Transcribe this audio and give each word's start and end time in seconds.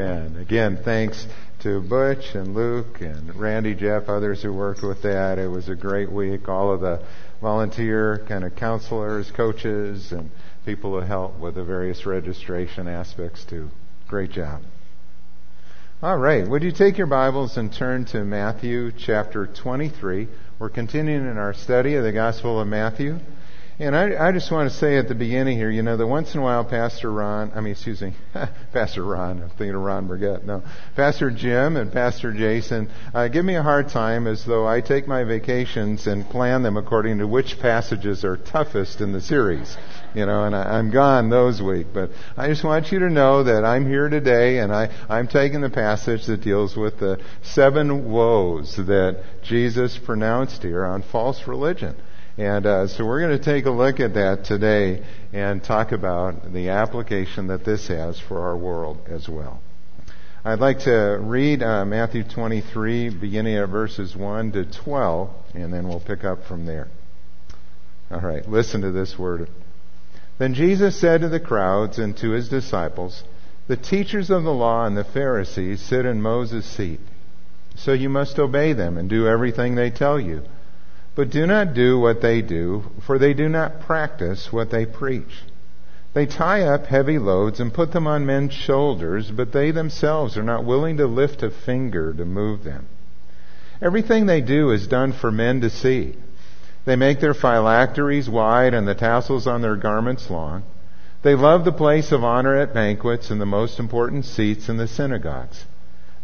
Amen. 0.00 0.36
Again, 0.36 0.78
thanks 0.84 1.26
to 1.62 1.80
Butch 1.80 2.36
and 2.36 2.54
Luke 2.54 3.00
and 3.00 3.34
Randy, 3.34 3.74
Jeff, 3.74 4.08
others 4.08 4.40
who 4.40 4.52
worked 4.52 4.84
with 4.84 5.02
that. 5.02 5.40
It 5.40 5.48
was 5.48 5.68
a 5.68 5.74
great 5.74 6.12
week. 6.12 6.48
All 6.48 6.72
of 6.72 6.82
the 6.82 7.02
volunteer 7.40 8.24
kind 8.28 8.44
of 8.44 8.54
counselors, 8.54 9.28
coaches, 9.32 10.12
and 10.12 10.30
people 10.64 10.92
who 10.92 11.04
help 11.04 11.40
with 11.40 11.56
the 11.56 11.64
various 11.64 12.06
registration 12.06 12.86
aspects 12.86 13.44
too. 13.44 13.70
Great 14.06 14.30
job. 14.30 14.62
All 16.00 16.16
right. 16.16 16.46
Would 16.46 16.62
you 16.62 16.70
take 16.70 16.96
your 16.96 17.08
Bibles 17.08 17.56
and 17.56 17.72
turn 17.72 18.04
to 18.12 18.22
Matthew 18.22 18.92
chapter 18.92 19.48
23? 19.48 20.28
We're 20.60 20.68
continuing 20.68 21.28
in 21.28 21.38
our 21.38 21.54
study 21.54 21.96
of 21.96 22.04
the 22.04 22.12
Gospel 22.12 22.60
of 22.60 22.68
Matthew. 22.68 23.18
And 23.80 23.94
I, 23.94 24.28
I 24.28 24.32
just 24.32 24.50
want 24.50 24.68
to 24.68 24.76
say 24.76 24.98
at 24.98 25.06
the 25.06 25.14
beginning 25.14 25.56
here, 25.56 25.70
you 25.70 25.82
know, 25.82 25.96
that 25.96 26.06
once 26.06 26.34
in 26.34 26.40
a 26.40 26.42
while 26.42 26.64
Pastor 26.64 27.12
Ron, 27.12 27.52
I 27.54 27.60
mean, 27.60 27.72
excuse 27.72 28.02
me, 28.02 28.12
Pastor 28.72 29.04
Ron, 29.04 29.40
I'm 29.40 29.50
thinking 29.50 29.76
of 29.76 29.82
Ron 29.82 30.08
Burgett, 30.08 30.44
no, 30.44 30.64
Pastor 30.96 31.30
Jim 31.30 31.76
and 31.76 31.92
Pastor 31.92 32.32
Jason 32.32 32.90
uh, 33.14 33.28
give 33.28 33.44
me 33.44 33.54
a 33.54 33.62
hard 33.62 33.88
time 33.88 34.26
as 34.26 34.44
though 34.44 34.66
I 34.66 34.80
take 34.80 35.06
my 35.06 35.22
vacations 35.22 36.08
and 36.08 36.28
plan 36.28 36.64
them 36.64 36.76
according 36.76 37.18
to 37.18 37.28
which 37.28 37.60
passages 37.60 38.24
are 38.24 38.36
toughest 38.36 39.00
in 39.00 39.12
the 39.12 39.20
series. 39.20 39.76
You 40.12 40.26
know, 40.26 40.42
and 40.42 40.56
I, 40.56 40.76
I'm 40.76 40.90
gone 40.90 41.30
those 41.30 41.62
weeks. 41.62 41.90
But 41.94 42.10
I 42.36 42.48
just 42.48 42.64
want 42.64 42.90
you 42.90 42.98
to 42.98 43.10
know 43.10 43.44
that 43.44 43.64
I'm 43.64 43.86
here 43.86 44.08
today 44.08 44.58
and 44.58 44.74
I, 44.74 44.90
I'm 45.08 45.28
taking 45.28 45.60
the 45.60 45.70
passage 45.70 46.26
that 46.26 46.40
deals 46.40 46.76
with 46.76 46.98
the 46.98 47.20
seven 47.42 48.10
woes 48.10 48.74
that 48.74 49.22
Jesus 49.44 49.96
pronounced 49.98 50.64
here 50.64 50.84
on 50.84 51.02
false 51.02 51.46
religion. 51.46 51.94
And 52.38 52.66
uh, 52.66 52.86
so 52.86 53.04
we're 53.04 53.20
going 53.20 53.36
to 53.36 53.44
take 53.44 53.66
a 53.66 53.70
look 53.70 53.98
at 53.98 54.14
that 54.14 54.44
today 54.44 55.04
and 55.32 55.62
talk 55.62 55.90
about 55.90 56.52
the 56.52 56.68
application 56.68 57.48
that 57.48 57.64
this 57.64 57.88
has 57.88 58.20
for 58.20 58.42
our 58.42 58.56
world 58.56 59.00
as 59.08 59.28
well. 59.28 59.60
I'd 60.44 60.60
like 60.60 60.78
to 60.80 61.18
read 61.20 61.64
uh, 61.64 61.84
Matthew 61.84 62.22
23, 62.22 63.08
beginning 63.08 63.56
at 63.56 63.68
verses 63.68 64.14
1 64.14 64.52
to 64.52 64.64
12, 64.64 65.30
and 65.54 65.72
then 65.72 65.88
we'll 65.88 65.98
pick 65.98 66.22
up 66.22 66.44
from 66.44 66.64
there. 66.64 66.86
All 68.08 68.20
right, 68.20 68.48
listen 68.48 68.82
to 68.82 68.92
this 68.92 69.18
word. 69.18 69.50
Then 70.38 70.54
Jesus 70.54 70.94
said 70.94 71.22
to 71.22 71.28
the 71.28 71.40
crowds 71.40 71.98
and 71.98 72.16
to 72.18 72.30
his 72.30 72.48
disciples, 72.48 73.24
The 73.66 73.76
teachers 73.76 74.30
of 74.30 74.44
the 74.44 74.54
law 74.54 74.86
and 74.86 74.96
the 74.96 75.02
Pharisees 75.02 75.80
sit 75.82 76.06
in 76.06 76.22
Moses' 76.22 76.66
seat. 76.66 77.00
So 77.74 77.92
you 77.92 78.08
must 78.08 78.38
obey 78.38 78.74
them 78.74 78.96
and 78.96 79.10
do 79.10 79.26
everything 79.26 79.74
they 79.74 79.90
tell 79.90 80.20
you. 80.20 80.44
But 81.14 81.30
do 81.30 81.46
not 81.46 81.74
do 81.74 81.98
what 81.98 82.20
they 82.20 82.42
do, 82.42 82.84
for 83.00 83.18
they 83.18 83.34
do 83.34 83.48
not 83.48 83.80
practice 83.80 84.52
what 84.52 84.70
they 84.70 84.86
preach. 84.86 85.42
They 86.14 86.26
tie 86.26 86.62
up 86.62 86.86
heavy 86.86 87.18
loads 87.18 87.60
and 87.60 87.72
put 87.72 87.92
them 87.92 88.06
on 88.06 88.26
men's 88.26 88.52
shoulders, 88.52 89.30
but 89.30 89.52
they 89.52 89.70
themselves 89.70 90.36
are 90.36 90.42
not 90.42 90.64
willing 90.64 90.96
to 90.96 91.06
lift 91.06 91.42
a 91.42 91.50
finger 91.50 92.12
to 92.14 92.24
move 92.24 92.64
them. 92.64 92.86
Everything 93.80 94.26
they 94.26 94.40
do 94.40 94.70
is 94.70 94.86
done 94.88 95.12
for 95.12 95.30
men 95.30 95.60
to 95.60 95.70
see. 95.70 96.16
They 96.84 96.96
make 96.96 97.20
their 97.20 97.34
phylacteries 97.34 98.28
wide 98.28 98.74
and 98.74 98.88
the 98.88 98.94
tassels 98.94 99.46
on 99.46 99.60
their 99.60 99.76
garments 99.76 100.30
long. 100.30 100.62
They 101.22 101.34
love 101.34 101.64
the 101.64 101.72
place 101.72 102.12
of 102.12 102.24
honor 102.24 102.56
at 102.56 102.72
banquets 102.72 103.30
and 103.30 103.40
the 103.40 103.46
most 103.46 103.78
important 103.78 104.24
seats 104.24 104.68
in 104.68 104.76
the 104.76 104.88
synagogues. 104.88 105.64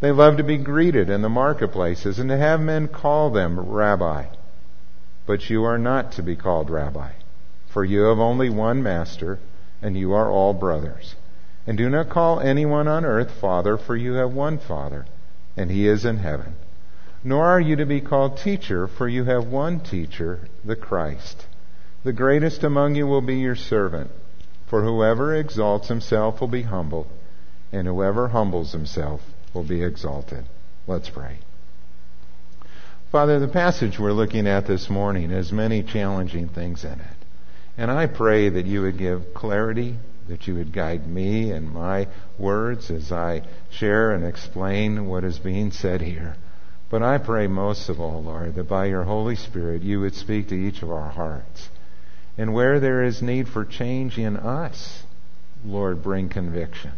They 0.00 0.10
love 0.10 0.36
to 0.38 0.44
be 0.44 0.56
greeted 0.56 1.10
in 1.10 1.22
the 1.22 1.28
marketplaces 1.28 2.18
and 2.18 2.30
to 2.30 2.36
have 2.36 2.60
men 2.60 2.88
call 2.88 3.30
them 3.30 3.60
rabbi. 3.60 4.26
But 5.26 5.48
you 5.48 5.64
are 5.64 5.78
not 5.78 6.12
to 6.12 6.22
be 6.22 6.36
called 6.36 6.68
rabbi, 6.68 7.12
for 7.68 7.84
you 7.84 8.02
have 8.02 8.18
only 8.18 8.50
one 8.50 8.82
master, 8.82 9.38
and 9.80 9.96
you 9.96 10.12
are 10.12 10.30
all 10.30 10.52
brothers. 10.52 11.14
And 11.66 11.78
do 11.78 11.88
not 11.88 12.10
call 12.10 12.40
anyone 12.40 12.88
on 12.88 13.04
earth 13.04 13.30
father, 13.30 13.78
for 13.78 13.96
you 13.96 14.14
have 14.14 14.32
one 14.32 14.58
father, 14.58 15.06
and 15.56 15.70
he 15.70 15.88
is 15.88 16.04
in 16.04 16.18
heaven. 16.18 16.56
Nor 17.22 17.46
are 17.46 17.60
you 17.60 17.76
to 17.76 17.86
be 17.86 18.02
called 18.02 18.36
teacher, 18.36 18.86
for 18.86 19.08
you 19.08 19.24
have 19.24 19.46
one 19.46 19.80
teacher, 19.80 20.40
the 20.62 20.76
Christ. 20.76 21.46
The 22.02 22.12
greatest 22.12 22.62
among 22.62 22.96
you 22.96 23.06
will 23.06 23.22
be 23.22 23.36
your 23.36 23.56
servant. 23.56 24.10
For 24.66 24.82
whoever 24.82 25.34
exalts 25.34 25.88
himself 25.88 26.40
will 26.40 26.48
be 26.48 26.62
humbled, 26.62 27.06
and 27.72 27.86
whoever 27.86 28.28
humbles 28.28 28.72
himself 28.72 29.22
will 29.54 29.62
be 29.62 29.82
exalted. 29.82 30.44
Let's 30.86 31.08
pray. 31.08 31.38
Father, 33.14 33.38
the 33.38 33.46
passage 33.46 33.96
we're 33.96 34.10
looking 34.10 34.48
at 34.48 34.66
this 34.66 34.90
morning 34.90 35.30
has 35.30 35.52
many 35.52 35.84
challenging 35.84 36.48
things 36.48 36.82
in 36.82 36.98
it. 36.98 37.16
And 37.78 37.88
I 37.88 38.08
pray 38.08 38.48
that 38.48 38.66
you 38.66 38.82
would 38.82 38.98
give 38.98 39.32
clarity, 39.32 39.94
that 40.26 40.48
you 40.48 40.56
would 40.56 40.72
guide 40.72 41.06
me 41.06 41.52
and 41.52 41.72
my 41.72 42.08
words 42.40 42.90
as 42.90 43.12
I 43.12 43.42
share 43.70 44.10
and 44.10 44.26
explain 44.26 45.06
what 45.06 45.22
is 45.22 45.38
being 45.38 45.70
said 45.70 46.00
here. 46.00 46.34
But 46.90 47.04
I 47.04 47.18
pray 47.18 47.46
most 47.46 47.88
of 47.88 48.00
all, 48.00 48.20
Lord, 48.24 48.56
that 48.56 48.68
by 48.68 48.86
your 48.86 49.04
Holy 49.04 49.36
Spirit 49.36 49.82
you 49.82 50.00
would 50.00 50.16
speak 50.16 50.48
to 50.48 50.56
each 50.56 50.82
of 50.82 50.90
our 50.90 51.10
hearts. 51.10 51.68
And 52.36 52.52
where 52.52 52.80
there 52.80 53.04
is 53.04 53.22
need 53.22 53.48
for 53.48 53.64
change 53.64 54.18
in 54.18 54.36
us, 54.36 55.04
Lord, 55.64 56.02
bring 56.02 56.30
conviction 56.30 56.90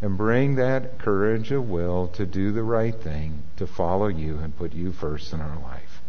and 0.00 0.16
bring 0.16 0.56
that 0.56 0.98
courage 0.98 1.50
of 1.50 1.68
will 1.68 2.08
to 2.08 2.26
do 2.26 2.52
the 2.52 2.62
right 2.62 2.94
thing, 2.94 3.42
to 3.56 3.66
follow 3.66 4.08
you 4.08 4.38
and 4.38 4.56
put 4.56 4.72
you 4.72 4.92
first 4.92 5.32
in 5.32 5.40
our 5.40 5.58
life. 5.60 6.00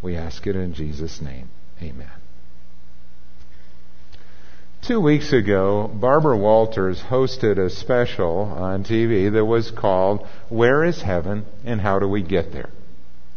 We 0.00 0.16
ask 0.16 0.46
it 0.46 0.56
in 0.56 0.74
Jesus' 0.74 1.20
name. 1.20 1.50
Amen. 1.82 2.10
Two 4.82 5.00
weeks 5.00 5.32
ago, 5.32 5.90
Barbara 5.92 6.36
Walters 6.36 7.02
hosted 7.02 7.58
a 7.58 7.68
special 7.68 8.40
on 8.40 8.84
TV 8.84 9.30
that 9.32 9.44
was 9.44 9.70
called 9.70 10.26
Where 10.48 10.84
is 10.84 11.02
Heaven 11.02 11.44
and 11.64 11.80
How 11.80 11.98
Do 11.98 12.08
We 12.08 12.22
Get 12.22 12.52
There? 12.52 12.70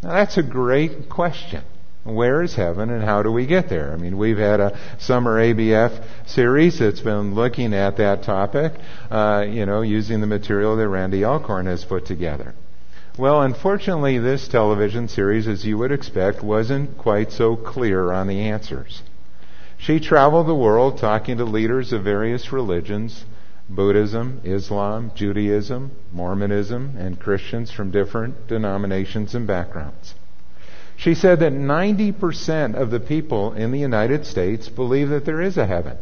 Now, 0.01 0.13
that's 0.13 0.37
a 0.37 0.43
great 0.43 1.09
question. 1.09 1.63
Where 2.03 2.41
is 2.41 2.55
heaven 2.55 2.89
and 2.89 3.03
how 3.03 3.21
do 3.21 3.31
we 3.31 3.45
get 3.45 3.69
there? 3.69 3.93
I 3.93 3.95
mean, 3.95 4.17
we've 4.17 4.37
had 4.37 4.59
a 4.59 4.77
summer 4.99 5.39
ABF 5.39 6.03
series 6.25 6.79
that's 6.79 6.99
been 6.99 7.35
looking 7.35 7.75
at 7.75 7.97
that 7.97 8.23
topic, 8.23 8.73
uh, 9.11 9.45
you 9.47 9.67
know, 9.67 9.81
using 9.81 10.19
the 10.19 10.27
material 10.27 10.75
that 10.77 10.89
Randy 10.89 11.23
Alcorn 11.23 11.67
has 11.67 11.85
put 11.85 12.07
together. 12.07 12.55
Well, 13.19 13.43
unfortunately, 13.43 14.17
this 14.17 14.47
television 14.47 15.09
series, 15.09 15.47
as 15.47 15.63
you 15.63 15.77
would 15.77 15.91
expect, 15.91 16.41
wasn't 16.41 16.97
quite 16.97 17.31
so 17.31 17.55
clear 17.55 18.11
on 18.11 18.25
the 18.25 18.39
answers. 18.39 19.03
She 19.77 19.99
traveled 19.99 20.47
the 20.47 20.55
world 20.55 20.97
talking 20.97 21.37
to 21.37 21.45
leaders 21.45 21.93
of 21.93 22.03
various 22.03 22.51
religions 22.51 23.25
Buddhism, 23.69 24.41
Islam, 24.43 25.11
Judaism, 25.13 25.91
Mormonism, 26.11 26.95
and 26.97 27.19
Christians 27.19 27.71
from 27.71 27.91
different 27.91 28.47
denominations 28.47 29.35
and 29.35 29.45
backgrounds. 29.45 30.15
She 31.01 31.15
said 31.15 31.39
that 31.39 31.51
90% 31.51 32.75
of 32.75 32.91
the 32.91 32.99
people 32.99 33.53
in 33.53 33.71
the 33.71 33.79
United 33.79 34.23
States 34.23 34.69
believe 34.69 35.09
that 35.09 35.25
there 35.25 35.41
is 35.41 35.57
a 35.57 35.65
heaven, 35.65 35.97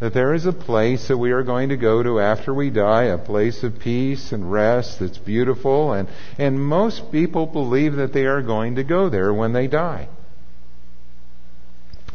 that 0.00 0.14
there 0.14 0.34
is 0.34 0.46
a 0.46 0.52
place 0.52 1.06
that 1.06 1.16
we 1.16 1.30
are 1.30 1.44
going 1.44 1.68
to 1.68 1.76
go 1.76 2.02
to 2.02 2.18
after 2.18 2.52
we 2.52 2.68
die, 2.68 3.04
a 3.04 3.18
place 3.18 3.62
of 3.62 3.78
peace 3.78 4.32
and 4.32 4.50
rest 4.50 4.98
that's 4.98 5.18
beautiful, 5.18 5.92
and, 5.92 6.08
and 6.38 6.60
most 6.60 7.12
people 7.12 7.46
believe 7.46 7.94
that 7.94 8.12
they 8.12 8.26
are 8.26 8.42
going 8.42 8.74
to 8.74 8.82
go 8.82 9.08
there 9.08 9.32
when 9.32 9.52
they 9.52 9.68
die. 9.68 10.08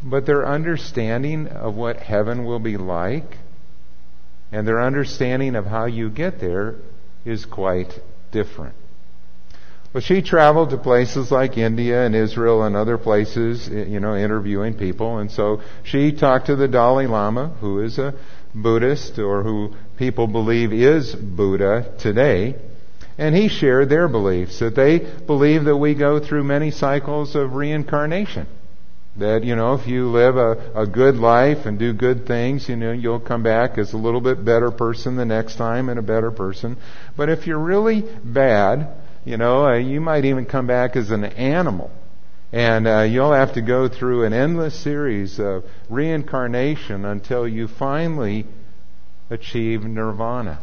But 0.03 0.25
their 0.25 0.45
understanding 0.45 1.47
of 1.47 1.75
what 1.75 1.95
heaven 1.95 2.43
will 2.43 2.59
be 2.59 2.75
like 2.75 3.37
and 4.51 4.67
their 4.67 4.81
understanding 4.81 5.55
of 5.55 5.66
how 5.66 5.85
you 5.85 6.09
get 6.09 6.41
there 6.41 6.75
is 7.23 7.45
quite 7.45 8.01
different. 8.33 8.75
She 10.00 10.22
traveled 10.22 10.72
to 10.72 10.78
places 10.78 11.31
like 11.31 11.58
India 11.58 12.06
and 12.06 12.16
Israel 12.16 12.63
and 12.63 12.75
other 12.75 12.97
places, 12.97 13.69
eh, 13.69 13.85
you 13.85 14.00
know, 14.00 14.16
interviewing 14.16 14.74
people. 14.74 15.19
And 15.19 15.31
so 15.31 15.62
she 15.84 16.12
talked 16.12 16.47
to 16.47 16.56
the 16.56 16.68
Dalai 16.68 17.08
Lama, 17.08 17.56
who 17.62 17.80
is 17.81 17.97
a 17.97 18.13
Buddhist 18.53 19.19
or 19.19 19.44
who 19.44 19.74
people 19.97 20.28
believe 20.28 20.74
is 20.74 21.16
Buddha 21.16 21.94
today. 22.00 22.56
And 23.17 23.35
he 23.35 23.47
shared 23.47 23.90
their 23.90 24.08
beliefs 24.08 24.59
that 24.59 24.76
they 24.76 24.99
believe 24.99 25.66
that 25.66 25.78
we 25.78 25.96
go 25.96 26.20
through 26.20 26.43
many 26.43 26.72
cycles 26.72 27.35
of 27.35 27.55
reincarnation. 27.55 28.47
That, 29.17 29.43
you 29.43 29.55
know, 29.55 29.73
if 29.73 29.88
you 29.88 30.09
live 30.09 30.38
a, 30.38 30.73
a 30.76 30.85
good 30.85 31.16
life 31.16 31.66
and 31.66 31.79
do 31.79 31.93
good 31.93 32.28
things, 32.28 32.70
you 32.70 32.76
know, 32.76 32.91
you'll 32.91 33.20
come 33.20 33.41
back 33.41 33.79
as 33.79 33.93
a 33.93 33.97
little 33.97 34.22
bit 34.22 34.46
better 34.46 34.70
person 34.70 35.16
the 35.16 35.26
next 35.26 35.55
time 35.55 35.90
and 35.90 35.97
a 35.97 36.03
better 36.03 36.29
person. 36.29 36.78
But 37.16 37.29
if 37.29 37.47
you're 37.47 37.58
really 37.58 38.03
bad, 38.23 38.90
you 39.28 39.35
know, 39.35 39.66
uh, 39.66 39.76
you 39.76 40.00
might 40.00 40.24
even 40.24 40.46
come 40.46 40.68
back 40.68 40.96
as 40.96 41.12
an 41.12 41.26
animal. 41.26 41.91
And 42.53 42.88
uh, 42.88 43.02
you'll 43.02 43.34
have 43.34 43.56
to 43.56 43.62
go 43.62 43.90
through 43.90 44.24
an 44.24 44.32
endless 44.32 44.74
series 44.74 45.38
of 45.38 45.66
reincarnation 45.90 47.03
until 47.03 47.46
you 47.46 47.68
finally 47.68 48.46
achieve 49.29 49.84
nirvana. 49.84 50.59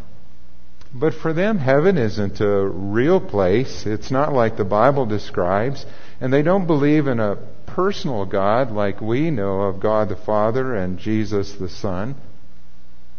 But 0.95 1.13
for 1.13 1.35
them, 1.35 1.59
heaven 1.59 1.99
isn't 1.99 2.41
a 2.41 2.67
real 2.67 3.21
place. 3.21 3.85
It's 3.85 4.11
not 4.11 4.33
like 4.33 4.57
the 4.57 4.65
Bible 4.65 5.05
describes. 5.05 5.85
And 6.19 6.33
they 6.33 6.41
don't 6.41 6.67
believe 6.67 7.07
in 7.07 7.21
a 7.21 7.37
personal 7.67 8.25
God 8.25 8.71
like 8.71 9.03
we 9.03 9.31
know 9.31 9.63
of 9.63 9.79
God 9.79 10.09
the 10.09 10.17
Father 10.17 10.75
and 10.75 10.99
Jesus 10.99 11.53
the 11.53 11.69
Son. 11.69 12.15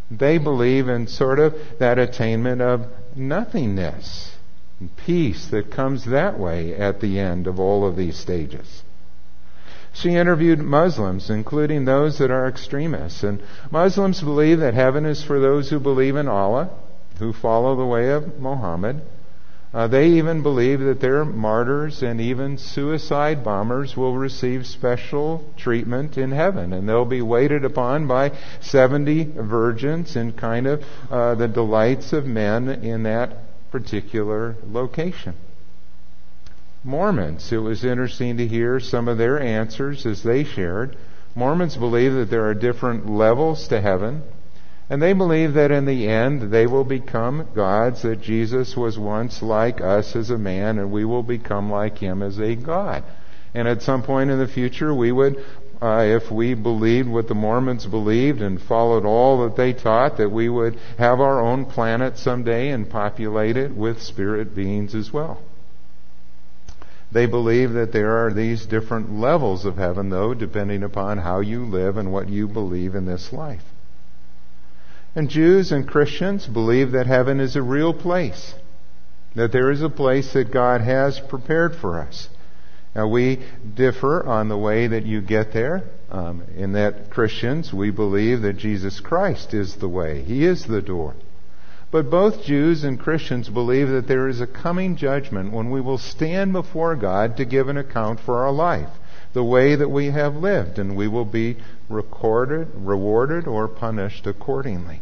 They 0.09 0.39
believe 0.39 0.87
in 0.89 1.05
sort 1.05 1.37
of 1.37 1.53
that 1.77 1.99
attainment 1.99 2.63
of 2.63 2.87
nothingness 3.15 4.34
peace 4.97 5.47
that 5.47 5.71
comes 5.71 6.05
that 6.05 6.37
way 6.37 6.75
at 6.75 6.99
the 6.99 7.19
end 7.19 7.47
of 7.47 7.59
all 7.59 7.87
of 7.87 7.95
these 7.95 8.17
stages. 8.17 8.83
She 9.93 10.15
interviewed 10.15 10.59
Muslims, 10.59 11.29
including 11.29 11.85
those 11.85 12.17
that 12.17 12.29
are 12.29 12.47
extremists. 12.47 13.23
And 13.23 13.41
Muslims 13.71 14.21
believe 14.21 14.59
that 14.59 14.73
heaven 14.73 15.05
is 15.05 15.23
for 15.23 15.39
those 15.39 15.69
who 15.69 15.79
believe 15.79 16.17
in 16.17 16.27
Allah, 16.27 16.69
who 17.19 17.31
follow 17.31 17.77
the 17.77 17.85
way 17.85 18.09
of 18.09 18.37
Muhammad. 18.37 19.01
Uh, 19.73 19.87
they 19.87 20.07
even 20.07 20.41
believe 20.41 20.79
that 20.81 20.99
their 20.99 21.23
martyrs 21.23 22.01
and 22.01 22.19
even 22.19 22.57
suicide 22.57 23.43
bombers 23.43 23.95
will 23.95 24.15
receive 24.17 24.65
special 24.65 25.43
treatment 25.57 26.17
in 26.17 26.31
heaven, 26.31 26.73
and 26.73 26.87
they'll 26.87 27.05
be 27.05 27.21
waited 27.21 27.63
upon 27.63 28.07
by 28.07 28.31
70 28.61 29.33
virgins 29.35 30.15
in 30.15 30.31
kind 30.33 30.67
of 30.67 30.83
uh, 31.09 31.35
the 31.35 31.47
delights 31.47 32.13
of 32.13 32.25
men 32.25 32.69
in 32.69 33.03
that 33.03 33.37
particular 33.75 34.55
location. 34.71 35.33
Mormons, 36.81 37.51
it 37.51 37.57
was 37.57 37.83
interesting 37.83 38.37
to 38.37 38.47
hear 38.47 38.79
some 38.79 39.09
of 39.09 39.17
their 39.17 39.37
answers 39.37 40.05
as 40.05 40.23
they 40.23 40.45
shared. 40.45 40.95
Mormons 41.35 41.75
believe 41.75 42.13
that 42.13 42.29
there 42.29 42.45
are 42.45 42.53
different 42.53 43.09
levels 43.09 43.67
to 43.67 43.81
heaven, 43.81 44.23
and 44.89 45.01
they 45.01 45.11
believe 45.11 45.55
that 45.55 45.71
in 45.71 45.83
the 45.83 46.07
end 46.07 46.53
they 46.53 46.65
will 46.65 46.85
become 46.85 47.49
gods, 47.53 48.03
that 48.03 48.21
Jesus 48.21 48.77
was 48.77 48.97
once 48.97 49.41
like 49.41 49.81
us 49.81 50.15
as 50.15 50.29
a 50.29 50.37
man, 50.37 50.79
and 50.79 50.89
we 50.89 51.03
will 51.03 51.23
become 51.23 51.69
like 51.69 51.97
him 51.97 52.23
as 52.23 52.39
a 52.39 52.55
God. 52.55 53.03
And 53.53 53.67
at 53.67 53.81
some 53.81 54.03
point 54.03 54.29
in 54.29 54.39
the 54.39 54.47
future, 54.47 54.93
we 54.93 55.11
would, 55.11 55.43
uh, 55.81 56.03
if 56.03 56.31
we 56.31 56.53
believed 56.53 57.09
what 57.09 57.27
the 57.27 57.35
Mormons 57.35 57.85
believed 57.85 58.41
and 58.41 58.61
followed 58.61 59.05
all 59.05 59.43
that 59.43 59.55
they 59.55 59.73
taught, 59.73 60.17
that 60.17 60.31
we 60.31 60.49
would 60.49 60.77
have 60.97 61.19
our 61.19 61.39
own 61.39 61.65
planet 61.65 62.17
someday 62.17 62.69
and 62.69 62.89
populate 62.89 63.57
it 63.57 63.75
with 63.75 64.01
spirit 64.01 64.55
beings 64.55 64.95
as 64.95 65.11
well. 65.11 65.41
They 67.11 67.27
believe 67.27 67.73
that 67.73 67.93
there 67.93 68.25
are 68.25 68.33
these 68.33 68.65
different 68.65 69.17
levels 69.17 69.65
of 69.65 69.77
heaven, 69.77 70.09
though, 70.09 70.33
depending 70.33 70.83
upon 70.83 71.19
how 71.19 71.39
you 71.39 71.65
live 71.65 71.97
and 71.97 72.11
what 72.11 72.29
you 72.29 72.47
believe 72.47 72.95
in 72.95 73.05
this 73.05 73.31
life. 73.31 73.63
And 75.15 75.29
Jews 75.29 75.71
and 75.71 75.87
Christians 75.87 76.45
believe 76.45 76.91
that 76.91 77.07
heaven 77.07 77.39
is 77.39 77.55
a 77.55 77.61
real 77.61 77.93
place, 77.93 78.53
that 79.33 79.53
there 79.53 79.71
is 79.71 79.81
a 79.81 79.89
place 79.89 80.33
that 80.33 80.51
God 80.51 80.81
has 80.81 81.19
prepared 81.19 81.75
for 81.75 81.99
us. 81.99 82.27
Now, 82.95 83.07
we 83.07 83.39
differ 83.75 84.25
on 84.25 84.47
the 84.47 84.57
way 84.57 84.87
that 84.87 85.05
you 85.05 85.19
get 85.21 85.51
there. 85.51 85.83
Um, 86.09 86.43
in 86.55 86.73
that 86.73 87.09
Christians, 87.09 87.73
we 87.73 87.91
believe 87.91 88.41
that 88.43 88.57
Jesus 88.57 89.01
Christ 89.01 89.53
is 89.53 89.75
the 89.75 89.89
way, 89.89 90.21
He 90.21 90.45
is 90.45 90.65
the 90.65 90.81
door. 90.81 91.15
But 91.91 92.09
both 92.09 92.43
Jews 92.43 92.83
and 92.83 92.99
Christians 92.99 93.49
believe 93.49 93.89
that 93.89 94.07
there 94.07 94.27
is 94.27 94.41
a 94.41 94.47
coming 94.47 94.95
judgment 94.95 95.51
when 95.51 95.71
we 95.71 95.81
will 95.81 95.97
stand 95.97 96.53
before 96.53 96.95
God 96.95 97.37
to 97.37 97.45
give 97.45 97.67
an 97.67 97.77
account 97.77 98.19
for 98.19 98.43
our 98.43 98.51
life, 98.51 98.89
the 99.33 99.43
way 99.43 99.75
that 99.75 99.89
we 99.89 100.07
have 100.07 100.35
lived, 100.35 100.79
and 100.79 100.95
we 100.95 101.07
will 101.07 101.25
be 101.25 101.57
recorded, 101.89 102.69
rewarded, 102.75 103.47
or 103.47 103.67
punished 103.67 104.25
accordingly. 104.25 105.01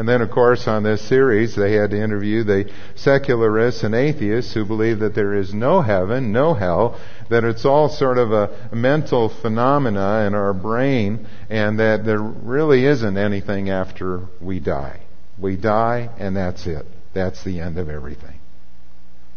And 0.00 0.08
then, 0.08 0.22
of 0.22 0.30
course, 0.30 0.66
on 0.66 0.82
this 0.82 1.02
series, 1.02 1.54
they 1.54 1.74
had 1.74 1.90
to 1.90 2.02
interview 2.02 2.42
the 2.42 2.72
secularists 2.94 3.82
and 3.82 3.94
atheists 3.94 4.54
who 4.54 4.64
believe 4.64 5.00
that 5.00 5.14
there 5.14 5.34
is 5.34 5.52
no 5.52 5.82
heaven, 5.82 6.32
no 6.32 6.54
hell, 6.54 6.98
that 7.28 7.44
it's 7.44 7.66
all 7.66 7.90
sort 7.90 8.16
of 8.16 8.32
a 8.32 8.48
mental 8.74 9.28
phenomena 9.28 10.24
in 10.26 10.34
our 10.34 10.54
brain, 10.54 11.26
and 11.50 11.78
that 11.80 12.06
there 12.06 12.18
really 12.18 12.86
isn't 12.86 13.18
anything 13.18 13.68
after 13.68 14.22
we 14.40 14.58
die. 14.58 15.00
We 15.38 15.56
die, 15.56 16.08
and 16.18 16.34
that's 16.34 16.66
it. 16.66 16.86
That's 17.12 17.44
the 17.44 17.60
end 17.60 17.76
of 17.76 17.90
everything. 17.90 18.40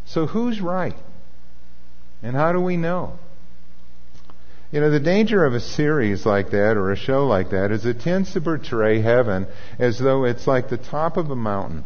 So 0.05 0.27
who's 0.27 0.61
right? 0.61 0.95
And 2.21 2.37
how 2.37 2.53
do 2.53 2.61
we 2.61 2.77
know? 2.77 3.19
You 4.73 4.79
know, 4.79 4.89
the 4.89 4.99
danger 4.99 5.45
of 5.45 5.53
a 5.53 5.59
series 5.59 6.25
like 6.25 6.49
that 6.49 6.77
or 6.77 6.91
a 6.91 6.95
show 6.95 7.27
like 7.27 7.51
that 7.51 7.71
is 7.71 7.85
it 7.85 8.01
tends 8.01 8.33
to 8.33 8.41
portray 8.41 9.01
heaven 9.01 9.45
as 9.77 9.99
though 9.99 10.23
it's 10.23 10.47
like 10.47 10.67
the 10.67 10.79
top 10.79 11.15
of 11.15 11.29
a 11.29 11.35
mountain 11.35 11.83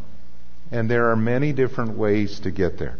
and 0.71 0.89
there 0.89 1.11
are 1.11 1.17
many 1.17 1.51
different 1.51 1.97
ways 1.97 2.39
to 2.39 2.49
get 2.49 2.79
there. 2.79 2.95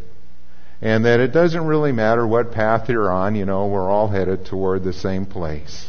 And 0.82 1.06
that 1.06 1.20
it 1.20 1.32
doesn't 1.32 1.64
really 1.64 1.92
matter 1.92 2.26
what 2.26 2.52
path 2.52 2.90
you're 2.90 3.10
on, 3.10 3.34
you 3.34 3.46
know, 3.46 3.66
we're 3.66 3.88
all 3.88 4.08
headed 4.08 4.44
toward 4.44 4.84
the 4.84 4.92
same 4.92 5.24
place. 5.24 5.88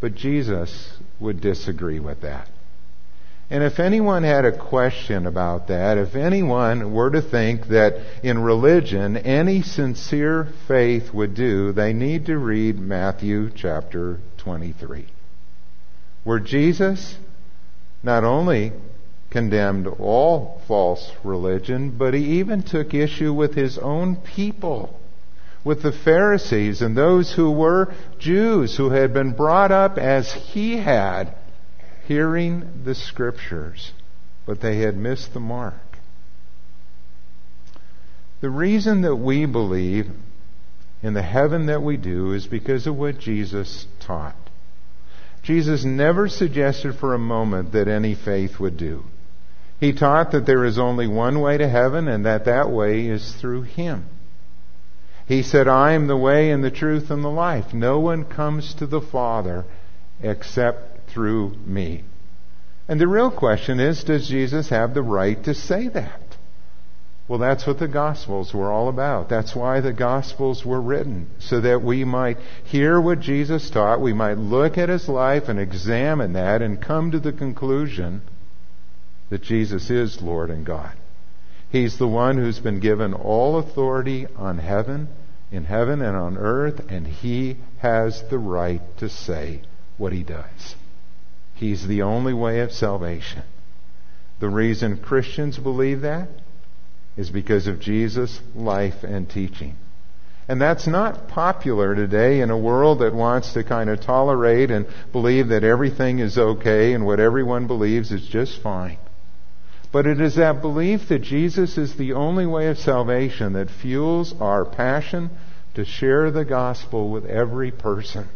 But 0.00 0.14
Jesus 0.14 0.96
would 1.18 1.40
disagree 1.40 1.98
with 1.98 2.20
that. 2.20 2.48
And 3.52 3.62
if 3.62 3.78
anyone 3.78 4.22
had 4.22 4.46
a 4.46 4.58
question 4.58 5.26
about 5.26 5.68
that, 5.68 5.98
if 5.98 6.16
anyone 6.16 6.94
were 6.94 7.10
to 7.10 7.20
think 7.20 7.66
that 7.66 7.98
in 8.22 8.42
religion 8.42 9.18
any 9.18 9.60
sincere 9.60 10.48
faith 10.66 11.12
would 11.12 11.34
do, 11.34 11.70
they 11.72 11.92
need 11.92 12.24
to 12.26 12.38
read 12.38 12.78
Matthew 12.78 13.50
chapter 13.54 14.20
23, 14.38 15.06
where 16.24 16.38
Jesus 16.38 17.18
not 18.02 18.24
only 18.24 18.72
condemned 19.28 19.86
all 19.86 20.62
false 20.66 21.12
religion, 21.22 21.90
but 21.98 22.14
he 22.14 22.38
even 22.40 22.62
took 22.62 22.94
issue 22.94 23.34
with 23.34 23.54
his 23.54 23.76
own 23.76 24.16
people, 24.16 24.98
with 25.62 25.82
the 25.82 25.92
Pharisees 25.92 26.80
and 26.80 26.96
those 26.96 27.30
who 27.34 27.50
were 27.50 27.92
Jews 28.18 28.78
who 28.78 28.88
had 28.88 29.12
been 29.12 29.34
brought 29.34 29.72
up 29.72 29.98
as 29.98 30.32
he 30.32 30.78
had 30.78 31.34
hearing 32.06 32.82
the 32.84 32.94
scriptures, 32.94 33.92
but 34.46 34.60
they 34.60 34.78
had 34.78 34.96
missed 34.96 35.32
the 35.32 35.40
mark. 35.40 35.98
The 38.40 38.50
reason 38.50 39.02
that 39.02 39.16
we 39.16 39.46
believe 39.46 40.10
in 41.02 41.14
the 41.14 41.22
heaven 41.22 41.66
that 41.66 41.82
we 41.82 41.96
do 41.96 42.32
is 42.32 42.46
because 42.46 42.86
of 42.86 42.96
what 42.96 43.18
Jesus 43.18 43.86
taught. 44.00 44.36
Jesus 45.42 45.84
never 45.84 46.28
suggested 46.28 46.94
for 46.94 47.14
a 47.14 47.18
moment 47.18 47.72
that 47.72 47.88
any 47.88 48.14
faith 48.14 48.60
would 48.60 48.76
do. 48.76 49.04
He 49.80 49.92
taught 49.92 50.30
that 50.30 50.46
there 50.46 50.64
is 50.64 50.78
only 50.78 51.08
one 51.08 51.40
way 51.40 51.58
to 51.58 51.68
heaven 51.68 52.06
and 52.06 52.24
that 52.24 52.44
that 52.44 52.70
way 52.70 53.06
is 53.06 53.32
through 53.34 53.62
Him. 53.62 54.06
He 55.26 55.42
said, 55.42 55.66
I 55.66 55.92
am 55.92 56.06
the 56.06 56.16
way 56.16 56.50
and 56.50 56.62
the 56.62 56.70
truth 56.70 57.10
and 57.10 57.24
the 57.24 57.28
life. 57.28 57.74
No 57.74 57.98
one 57.98 58.24
comes 58.24 58.74
to 58.74 58.86
the 58.86 59.00
Father 59.00 59.64
except 60.22 60.91
through 61.12 61.54
me. 61.66 62.04
And 62.88 63.00
the 63.00 63.08
real 63.08 63.30
question 63.30 63.80
is 63.80 64.04
does 64.04 64.28
Jesus 64.28 64.68
have 64.70 64.94
the 64.94 65.02
right 65.02 65.42
to 65.44 65.54
say 65.54 65.88
that? 65.88 66.20
Well, 67.28 67.38
that's 67.38 67.66
what 67.66 67.78
the 67.78 67.88
Gospels 67.88 68.52
were 68.52 68.70
all 68.70 68.88
about. 68.88 69.28
That's 69.28 69.54
why 69.54 69.80
the 69.80 69.92
Gospels 69.92 70.66
were 70.66 70.80
written, 70.80 71.30
so 71.38 71.60
that 71.60 71.82
we 71.82 72.04
might 72.04 72.38
hear 72.64 73.00
what 73.00 73.20
Jesus 73.20 73.70
taught, 73.70 74.00
we 74.00 74.12
might 74.12 74.38
look 74.38 74.76
at 74.76 74.88
his 74.88 75.08
life 75.08 75.48
and 75.48 75.58
examine 75.58 76.32
that 76.32 76.60
and 76.60 76.82
come 76.82 77.12
to 77.12 77.20
the 77.20 77.32
conclusion 77.32 78.22
that 79.30 79.42
Jesus 79.42 79.88
is 79.88 80.20
Lord 80.20 80.50
and 80.50 80.66
God. 80.66 80.92
He's 81.70 81.96
the 81.96 82.08
one 82.08 82.36
who's 82.36 82.58
been 82.58 82.80
given 82.80 83.14
all 83.14 83.56
authority 83.56 84.26
on 84.36 84.58
heaven, 84.58 85.08
in 85.50 85.64
heaven 85.64 86.02
and 86.02 86.16
on 86.16 86.36
earth, 86.36 86.84
and 86.90 87.06
he 87.06 87.56
has 87.78 88.22
the 88.28 88.38
right 88.38 88.82
to 88.98 89.08
say 89.08 89.62
what 89.96 90.12
he 90.12 90.22
does. 90.22 90.74
He's 91.62 91.86
the 91.86 92.02
only 92.02 92.34
way 92.34 92.58
of 92.58 92.72
salvation. 92.72 93.44
The 94.40 94.48
reason 94.48 94.96
Christians 94.96 95.56
believe 95.56 96.00
that 96.00 96.26
is 97.16 97.30
because 97.30 97.68
of 97.68 97.78
Jesus' 97.78 98.40
life 98.52 99.04
and 99.04 99.30
teaching. 99.30 99.76
And 100.48 100.60
that's 100.60 100.88
not 100.88 101.28
popular 101.28 101.94
today 101.94 102.40
in 102.40 102.50
a 102.50 102.58
world 102.58 102.98
that 102.98 103.14
wants 103.14 103.52
to 103.52 103.62
kind 103.62 103.88
of 103.90 104.00
tolerate 104.00 104.72
and 104.72 104.88
believe 105.12 105.50
that 105.50 105.62
everything 105.62 106.18
is 106.18 106.36
okay 106.36 106.94
and 106.94 107.06
what 107.06 107.20
everyone 107.20 107.68
believes 107.68 108.10
is 108.10 108.26
just 108.26 108.60
fine. 108.60 108.98
But 109.92 110.08
it 110.08 110.20
is 110.20 110.34
that 110.34 110.62
belief 110.62 111.10
that 111.10 111.22
Jesus 111.22 111.78
is 111.78 111.94
the 111.94 112.14
only 112.14 112.44
way 112.44 112.66
of 112.70 112.78
salvation 112.78 113.52
that 113.52 113.70
fuels 113.70 114.34
our 114.40 114.64
passion 114.64 115.30
to 115.74 115.84
share 115.84 116.32
the 116.32 116.44
gospel 116.44 117.08
with 117.08 117.24
every 117.24 117.70
person 117.70 118.28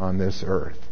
on 0.00 0.18
this 0.18 0.42
earth. 0.44 0.88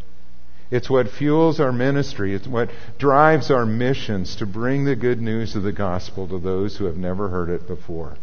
It's 0.73 0.89
what 0.89 1.11
fuels 1.11 1.61
our 1.61 1.71
ministry. 1.71 2.35
It's 2.35 2.47
what 2.47 2.71
drives 2.99 3.51
our 3.51 3.67
missions 3.67 4.37
to 4.37 4.47
bring 4.47 4.87
the 4.87 4.97
good 4.97 5.21
news 5.21 5.55
of 5.55 5.65
the 5.65 5.71
gospel 5.71 6.27
to 6.29 6.39
those 6.39 6.79
who 6.79 6.87
have 6.87 6.97
never 6.97 7.29
heard 7.29 7.51
it 7.51 7.69
before. 7.69 8.17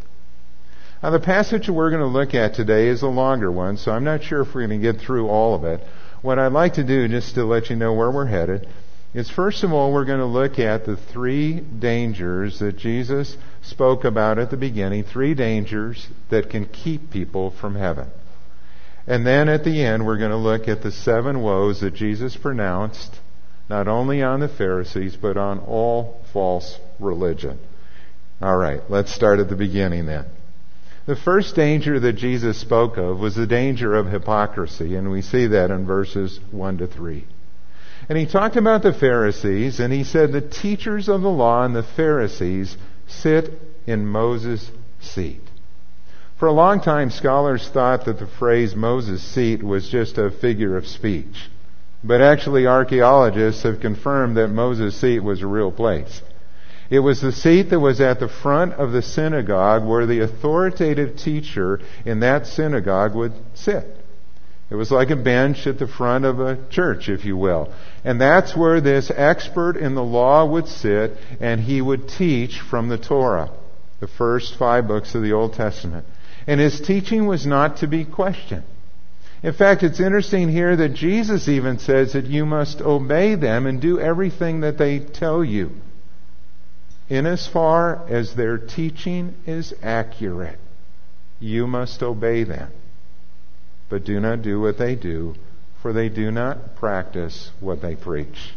Now, 1.04 1.12
the 1.12 1.20
passage 1.20 1.70
we're 1.70 1.92
going 1.92 2.02
to 2.02 2.08
look 2.08 2.34
at 2.34 2.56
today 2.56 2.88
is 2.88 3.04
a 3.04 3.08
longer 3.08 3.52
one, 3.52 3.78
so 3.78 3.92
I'm 3.92 4.04
not 4.04 4.24
sure 4.24 4.42
if 4.42 4.56
we're 4.56 4.66
going 4.66 4.82
to 4.82 4.92
get 4.92 5.00
through 5.00 5.30
all 5.30 5.54
of 5.54 5.64
it. 5.64 5.80
What 6.24 6.40
I'd 6.40 6.52
like 6.52 6.74
to 6.74 6.84
do, 6.84 7.08
just 7.08 7.36
to 7.36 7.46
let 7.46 7.70
you 7.70 7.76
know 7.76 7.94
where 7.94 8.10
we're 8.10 8.26
headed, 8.26 8.68
is 9.14 9.30
first 9.30 9.64
of 9.64 9.72
all, 9.72 9.94
we're 9.94 10.06
going 10.06 10.18
to 10.18 10.26
look 10.26 10.58
at 10.58 10.88
the 10.88 10.98
three 10.98 11.60
dangers 11.60 12.58
that 12.60 12.78
Jesus 12.78 13.38
spoke 13.62 14.06
about 14.06 14.40
at 14.40 14.50
the 14.50 14.58
beginning, 14.58 15.04
three 15.04 15.36
dangers 15.36 16.08
that 16.30 16.50
can 16.50 16.66
keep 16.66 17.12
people 17.12 17.52
from 17.52 17.76
heaven. 17.76 18.08
And 19.10 19.26
then 19.26 19.50
at 19.50 19.64
the 19.64 19.84
end, 19.84 20.06
we're 20.06 20.20
going 20.20 20.30
to 20.30 20.38
look 20.38 20.68
at 20.68 20.84
the 20.84 20.92
seven 20.92 21.42
woes 21.42 21.82
that 21.82 21.96
Jesus 21.96 22.38
pronounced, 22.38 23.20
not 23.68 23.88
only 23.88 24.22
on 24.22 24.40
the 24.40 24.48
Pharisees, 24.48 25.16
but 25.16 25.36
on 25.36 25.58
all 25.60 26.22
false 26.32 26.80
religion. 27.00 27.58
All 28.40 28.56
right, 28.56 28.82
let's 28.88 29.12
start 29.12 29.40
at 29.40 29.50
the 29.50 29.56
beginning 29.56 30.06
then. 30.06 30.26
The 31.08 31.16
first 31.16 31.56
danger 31.56 32.00
that 32.00 32.14
Jesus 32.14 32.60
spoke 32.60 32.98
of 32.98 33.20
was 33.20 33.34
the 33.34 33.48
danger 33.48 33.96
of 33.96 34.06
hypocrisy, 34.06 34.96
and 34.96 35.10
we 35.10 35.24
see 35.24 35.48
that 35.48 35.72
in 35.72 35.88
verses 35.88 36.40
1 36.52 36.78
to 36.78 36.86
3. 36.88 37.26
And 38.10 38.18
he 38.18 38.28
talked 38.28 38.58
about 38.58 38.84
the 38.84 38.94
Pharisees, 38.94 39.80
and 39.80 39.92
he 39.92 40.04
said 40.04 40.32
the 40.32 40.40
teachers 40.40 41.10
of 41.10 41.22
the 41.22 41.30
law 41.30 41.66
and 41.66 41.76
the 41.76 41.82
Pharisees 41.82 42.78
sit 43.08 43.60
in 43.88 44.06
Moses' 44.06 44.70
seat. 45.02 45.49
For 46.40 46.48
a 46.48 46.54
long 46.54 46.80
time, 46.80 47.12
scholars 47.12 47.68
thought 47.68 48.06
that 48.06 48.18
the 48.18 48.26
phrase 48.26 48.74
Moses' 48.74 49.22
seat 49.22 49.62
was 49.62 49.90
just 49.90 50.18
a 50.18 50.32
figure 50.32 50.78
of 50.78 50.88
speech. 50.88 51.50
But 52.02 52.22
actually, 52.22 52.66
archaeologists 52.66 53.64
have 53.64 53.82
confirmed 53.82 54.38
that 54.38 54.48
Moses' 54.48 54.96
seat 54.96 55.20
was 55.20 55.42
a 55.42 55.48
real 55.48 55.70
place. 55.70 56.22
It 56.90 57.00
was 57.00 57.20
the 57.20 57.34
seat 57.34 57.64
that 57.72 57.82
was 57.82 58.00
at 58.00 58.22
the 58.22 58.30
front 58.30 58.72
of 58.76 58.94
the 58.94 59.02
synagogue 59.02 59.86
where 59.86 60.06
the 60.06 60.22
authoritative 60.22 61.18
teacher 61.18 61.82
in 62.06 62.22
that 62.22 62.48
synagogue 62.48 63.16
would 63.16 63.34
sit. 63.54 63.98
It 64.70 64.76
was 64.76 64.92
like 64.92 65.10
a 65.10 65.18
bench 65.18 65.68
at 65.68 65.78
the 65.78 65.88
front 65.88 66.24
of 66.24 66.40
a 66.40 66.58
church, 66.70 67.10
if 67.10 67.26
you 67.26 67.36
will. 67.36 67.74
And 68.06 68.22
that's 68.22 68.56
where 68.56 68.80
this 68.80 69.12
expert 69.14 69.76
in 69.76 69.94
the 69.94 70.04
law 70.04 70.46
would 70.46 70.70
sit 70.70 71.18
and 71.42 71.60
he 71.60 71.82
would 71.82 72.08
teach 72.08 72.62
from 72.62 72.88
the 72.88 72.98
Torah, 72.98 73.52
the 74.00 74.08
first 74.08 74.56
five 74.56 74.88
books 74.88 75.16
of 75.16 75.22
the 75.22 75.34
Old 75.34 75.54
Testament. 75.54 76.06
And 76.50 76.60
his 76.60 76.82
teaching 76.82 77.28
was 77.28 77.46
not 77.46 77.78
to 77.78 77.88
be 77.88 78.06
questioned. 78.06 78.64
In 79.44 79.54
fact, 79.54 79.84
it's 79.84 80.00
interesting 80.00 80.50
here 80.50 80.76
that 80.76 80.96
Jesus 80.96 81.48
even 81.48 81.78
says 81.78 82.14
that 82.14 82.26
you 82.26 82.44
must 82.44 82.82
obey 82.82 83.36
them 83.36 83.68
and 83.68 83.80
do 83.80 84.00
everything 84.00 84.62
that 84.62 84.80
they 84.80 84.98
tell 84.98 85.44
you 85.44 85.70
in 87.08 87.28
as 87.28 87.48
far 87.48 88.04
as 88.10 88.34
their 88.34 88.58
teaching 88.58 89.36
is 89.46 89.76
accurate, 89.84 90.60
you 91.40 91.68
must 91.68 92.02
obey 92.02 92.44
them. 92.44 92.72
But 93.90 94.04
do 94.04 94.20
not 94.20 94.42
do 94.42 94.60
what 94.60 94.80
they 94.80 94.96
do, 94.96 95.36
for 95.84 95.94
they 95.94 96.10
do 96.10 96.32
not 96.32 96.78
practice 96.78 97.52
what 97.60 97.82
they 97.82 97.96
preach. 97.96 98.54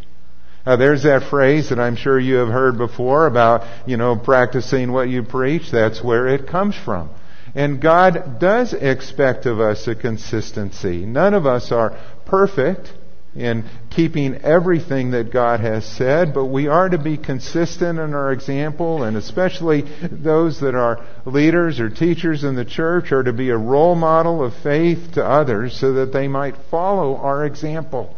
Now 0.64 0.76
there's 0.76 1.02
that 1.02 1.24
phrase 1.24 1.68
that 1.68 1.78
I'm 1.78 1.96
sure 1.96 2.18
you 2.18 2.36
have 2.36 2.48
heard 2.48 2.78
before 2.78 3.26
about, 3.26 3.66
you 3.86 3.98
know, 3.98 4.16
practicing 4.16 4.92
what 4.92 5.10
you 5.10 5.22
preach. 5.22 5.70
That's 5.70 6.02
where 6.02 6.28
it 6.28 6.46
comes 6.46 6.74
from. 6.74 7.10
And 7.54 7.80
God 7.80 8.38
does 8.40 8.72
expect 8.72 9.46
of 9.46 9.60
us 9.60 9.86
a 9.86 9.94
consistency. 9.94 11.04
None 11.04 11.34
of 11.34 11.46
us 11.46 11.70
are 11.70 11.98
perfect 12.24 12.92
in 13.34 13.64
keeping 13.90 14.36
everything 14.36 15.12
that 15.12 15.32
God 15.32 15.60
has 15.60 15.86
said, 15.86 16.34
but 16.34 16.46
we 16.46 16.68
are 16.68 16.88
to 16.88 16.98
be 16.98 17.16
consistent 17.16 17.98
in 17.98 18.14
our 18.14 18.30
example, 18.32 19.02
and 19.04 19.16
especially 19.16 19.82
those 20.10 20.60
that 20.60 20.74
are 20.74 21.04
leaders 21.24 21.80
or 21.80 21.88
teachers 21.88 22.44
in 22.44 22.56
the 22.56 22.64
church 22.64 23.10
are 23.10 23.22
to 23.22 23.32
be 23.32 23.48
a 23.48 23.56
role 23.56 23.94
model 23.94 24.44
of 24.44 24.54
faith 24.56 25.12
to 25.14 25.24
others 25.24 25.78
so 25.78 25.94
that 25.94 26.12
they 26.12 26.28
might 26.28 26.56
follow 26.70 27.16
our 27.16 27.44
example. 27.46 28.16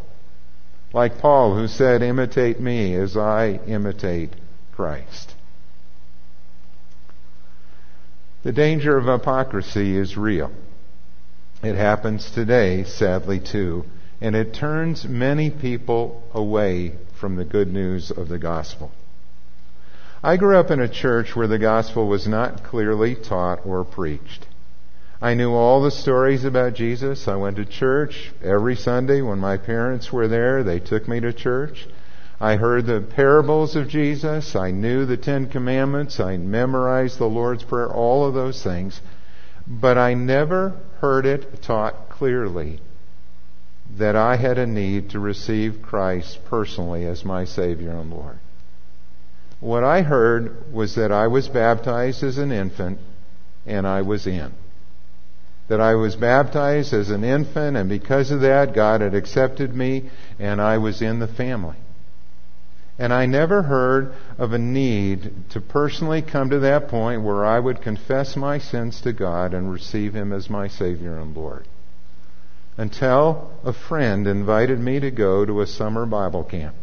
Like 0.92 1.18
Paul, 1.18 1.56
who 1.56 1.68
said, 1.68 2.02
Imitate 2.02 2.60
me 2.60 2.94
as 2.94 3.16
I 3.16 3.60
imitate 3.66 4.30
Christ. 4.72 5.33
The 8.44 8.52
danger 8.52 8.96
of 8.96 9.06
hypocrisy 9.06 9.96
is 9.96 10.16
real. 10.16 10.52
It 11.62 11.74
happens 11.74 12.30
today, 12.30 12.84
sadly, 12.84 13.40
too 13.40 13.84
and 14.24 14.34
it 14.34 14.54
turns 14.54 15.04
many 15.04 15.50
people 15.50 16.22
away 16.32 16.94
from 17.12 17.36
the 17.36 17.44
good 17.44 17.70
news 17.70 18.10
of 18.10 18.28
the 18.28 18.38
gospel. 18.38 18.90
I 20.22 20.38
grew 20.38 20.56
up 20.56 20.70
in 20.70 20.80
a 20.80 20.88
church 20.88 21.36
where 21.36 21.46
the 21.46 21.58
gospel 21.58 22.08
was 22.08 22.26
not 22.26 22.64
clearly 22.64 23.14
taught 23.14 23.66
or 23.66 23.84
preached. 23.84 24.46
I 25.20 25.34
knew 25.34 25.52
all 25.52 25.82
the 25.82 25.90
stories 25.90 26.44
about 26.44 26.72
Jesus. 26.72 27.28
I 27.28 27.36
went 27.36 27.56
to 27.56 27.66
church 27.66 28.32
every 28.42 28.76
Sunday 28.76 29.20
when 29.20 29.38
my 29.38 29.58
parents 29.58 30.10
were 30.10 30.26
there. 30.26 30.62
They 30.62 30.80
took 30.80 31.06
me 31.06 31.20
to 31.20 31.32
church. 31.34 31.86
I 32.44 32.56
heard 32.56 32.84
the 32.84 33.00
parables 33.00 33.74
of 33.74 33.88
Jesus. 33.88 34.54
I 34.54 34.70
knew 34.70 35.06
the 35.06 35.16
Ten 35.16 35.48
Commandments. 35.48 36.20
I 36.20 36.36
memorized 36.36 37.18
the 37.18 37.24
Lord's 37.24 37.62
Prayer, 37.62 37.90
all 37.90 38.26
of 38.26 38.34
those 38.34 38.62
things. 38.62 39.00
But 39.66 39.96
I 39.96 40.12
never 40.12 40.78
heard 41.00 41.24
it 41.24 41.62
taught 41.62 42.10
clearly 42.10 42.80
that 43.96 44.14
I 44.14 44.36
had 44.36 44.58
a 44.58 44.66
need 44.66 45.08
to 45.10 45.20
receive 45.20 45.80
Christ 45.80 46.38
personally 46.44 47.06
as 47.06 47.24
my 47.24 47.46
Savior 47.46 47.92
and 47.92 48.10
Lord. 48.10 48.38
What 49.60 49.82
I 49.82 50.02
heard 50.02 50.70
was 50.70 50.96
that 50.96 51.12
I 51.12 51.28
was 51.28 51.48
baptized 51.48 52.22
as 52.22 52.36
an 52.36 52.52
infant 52.52 52.98
and 53.64 53.86
I 53.86 54.02
was 54.02 54.26
in. 54.26 54.52
That 55.68 55.80
I 55.80 55.94
was 55.94 56.14
baptized 56.14 56.92
as 56.92 57.08
an 57.08 57.24
infant 57.24 57.78
and 57.78 57.88
because 57.88 58.30
of 58.30 58.42
that 58.42 58.74
God 58.74 59.00
had 59.00 59.14
accepted 59.14 59.74
me 59.74 60.10
and 60.38 60.60
I 60.60 60.76
was 60.76 61.00
in 61.00 61.20
the 61.20 61.26
family. 61.26 61.76
And 62.98 63.12
I 63.12 63.26
never 63.26 63.62
heard 63.62 64.14
of 64.38 64.52
a 64.52 64.58
need 64.58 65.32
to 65.50 65.60
personally 65.60 66.22
come 66.22 66.50
to 66.50 66.60
that 66.60 66.88
point 66.88 67.22
where 67.22 67.44
I 67.44 67.58
would 67.58 67.82
confess 67.82 68.36
my 68.36 68.58
sins 68.58 69.00
to 69.00 69.12
God 69.12 69.52
and 69.52 69.72
receive 69.72 70.14
Him 70.14 70.32
as 70.32 70.48
my 70.48 70.68
Savior 70.68 71.18
and 71.18 71.36
Lord 71.36 71.66
until 72.76 73.52
a 73.64 73.72
friend 73.72 74.26
invited 74.26 74.80
me 74.80 75.00
to 75.00 75.10
go 75.10 75.44
to 75.44 75.60
a 75.60 75.66
summer 75.66 76.06
Bible 76.06 76.44
camp. 76.44 76.74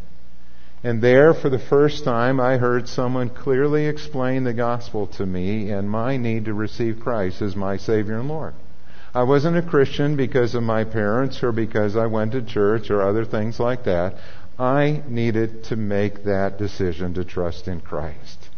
And 0.84 1.02
there, 1.02 1.34
for 1.34 1.50
the 1.50 1.60
first 1.60 2.04
time, 2.04 2.40
I 2.40 2.58
heard 2.58 2.88
someone 2.88 3.30
clearly 3.30 3.86
explain 3.86 4.44
the 4.44 4.54
gospel 4.54 5.08
to 5.08 5.26
me 5.26 5.70
and 5.70 5.90
my 5.90 6.18
need 6.18 6.46
to 6.46 6.54
receive 6.54 7.02
Christ 7.02 7.42
as 7.42 7.56
my 7.56 7.78
Savior 7.78 8.20
and 8.20 8.28
Lord. 8.28 8.54
I 9.14 9.24
wasn't 9.24 9.58
a 9.58 9.62
Christian 9.62 10.16
because 10.16 10.56
of 10.56 10.64
my 10.64 10.86
parents 10.86 11.44
or 11.44 11.52
because 11.52 11.96
I 11.96 12.08
went 12.08 12.32
to 12.32 12.42
church 12.42 12.90
or 12.90 13.02
other 13.02 13.26
things 13.26 13.60
like 13.60 13.84
that. 13.84 14.16
I 14.62 15.02
needed 15.08 15.64
to 15.66 15.76
make 15.76 16.26
that 16.26 16.60
decision 16.60 17.16
to 17.16 17.26
trust 17.26 17.68
in 17.68 17.82
Christ. 17.82 18.50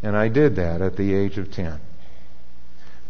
And 0.00 0.16
I 0.16 0.28
did 0.28 0.54
that 0.54 0.80
at 0.80 0.96
the 0.96 1.14
age 1.14 1.36
of 1.36 1.50
10. 1.50 1.80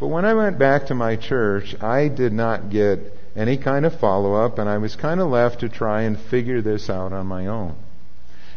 But 0.01 0.07
when 0.07 0.25
I 0.25 0.33
went 0.33 0.59
back 0.59 0.87
to 0.87 0.95
my 0.95 1.17
church, 1.17 1.77
I 1.83 2.09
did 2.09 2.33
not 2.33 2.71
get 2.71 3.01
any 3.37 3.59
kind 3.59 3.85
of 3.85 4.01
follow 4.01 4.33
up, 4.35 4.59
and 4.59 4.67
I 4.67 4.79
was 4.79 4.97
kind 4.97 5.21
of 5.21 5.29
left 5.29 5.61
to 5.61 5.69
try 5.69 6.03
and 6.03 6.19
figure 6.19 6.63
this 6.63 6.89
out 6.89 7.13
on 7.13 7.27
my 7.27 7.47
own. 7.49 7.77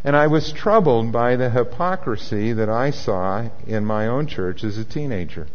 And 0.06 0.16
I 0.16 0.28
was 0.28 0.54
troubled 0.54 1.12
by 1.12 1.36
the 1.36 1.50
hypocrisy 1.50 2.54
that 2.54 2.70
I 2.70 2.92
saw 2.92 3.50
in 3.68 3.86
my 3.86 4.08
own 4.08 4.28
church 4.28 4.64
as 4.64 4.78
a 4.78 4.86
teenager. 4.86 5.48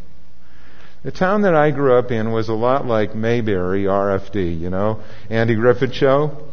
The 1.05 1.11
town 1.11 1.43
that 1.43 1.55
I 1.55 1.71
grew 1.71 1.95
up 1.95 2.11
in 2.11 2.33
was 2.33 2.51
a 2.51 2.55
lot 2.55 2.85
like 2.85 3.15
Mayberry 3.15 3.85
RFD, 3.85 4.61
you 4.61 4.69
know, 4.69 5.01
Andy 5.31 5.55
Griffith 5.55 5.95
Show. 5.95 6.50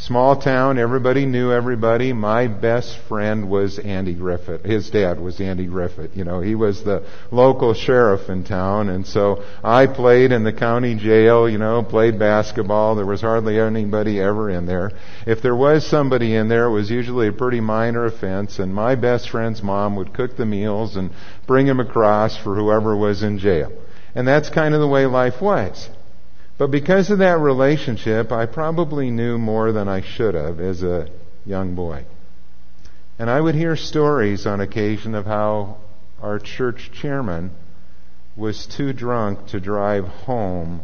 Small 0.00 0.40
town, 0.40 0.78
everybody 0.78 1.26
knew 1.26 1.50
everybody. 1.50 2.12
My 2.12 2.46
best 2.46 2.96
friend 3.08 3.50
was 3.50 3.80
Andy 3.80 4.14
Griffith. 4.14 4.64
His 4.64 4.88
dad 4.90 5.18
was 5.18 5.40
Andy 5.40 5.66
Griffith. 5.66 6.16
You 6.16 6.22
know, 6.22 6.40
he 6.40 6.54
was 6.54 6.84
the 6.84 7.04
local 7.32 7.74
sheriff 7.74 8.28
in 8.28 8.44
town, 8.44 8.90
and 8.90 9.04
so 9.04 9.42
I 9.62 9.88
played 9.88 10.30
in 10.30 10.44
the 10.44 10.52
county 10.52 10.94
jail, 10.94 11.48
you 11.48 11.58
know, 11.58 11.82
played 11.82 12.16
basketball. 12.16 12.94
There 12.94 13.04
was 13.04 13.22
hardly 13.22 13.58
anybody 13.58 14.20
ever 14.20 14.48
in 14.48 14.66
there. 14.66 14.92
If 15.26 15.42
there 15.42 15.56
was 15.56 15.84
somebody 15.84 16.32
in 16.32 16.48
there, 16.48 16.66
it 16.66 16.72
was 16.72 16.90
usually 16.90 17.26
a 17.26 17.32
pretty 17.32 17.60
minor 17.60 18.06
offense, 18.06 18.60
and 18.60 18.72
my 18.72 18.94
best 18.94 19.28
friend's 19.30 19.64
mom 19.64 19.96
would 19.96 20.14
cook 20.14 20.36
the 20.36 20.46
meals 20.46 20.94
and 20.94 21.10
bring 21.48 21.66
him 21.66 21.80
across 21.80 22.36
for 22.36 22.54
whoever 22.54 22.96
was 22.96 23.24
in 23.24 23.40
jail. 23.40 23.72
And 24.14 24.28
that's 24.28 24.48
kind 24.48 24.74
of 24.74 24.80
the 24.80 24.86
way 24.86 25.06
life 25.06 25.42
was. 25.42 25.90
But 26.58 26.72
because 26.72 27.10
of 27.10 27.18
that 27.18 27.38
relationship, 27.38 28.32
I 28.32 28.46
probably 28.46 29.10
knew 29.10 29.38
more 29.38 29.70
than 29.70 29.88
I 29.88 30.00
should 30.00 30.34
have 30.34 30.58
as 30.58 30.82
a 30.82 31.08
young 31.46 31.76
boy. 31.76 32.04
And 33.18 33.30
I 33.30 33.40
would 33.40 33.54
hear 33.54 33.76
stories 33.76 34.44
on 34.44 34.60
occasion 34.60 35.14
of 35.14 35.24
how 35.24 35.76
our 36.20 36.40
church 36.40 36.90
chairman 36.92 37.52
was 38.36 38.66
too 38.66 38.92
drunk 38.92 39.46
to 39.48 39.60
drive 39.60 40.04
home 40.04 40.80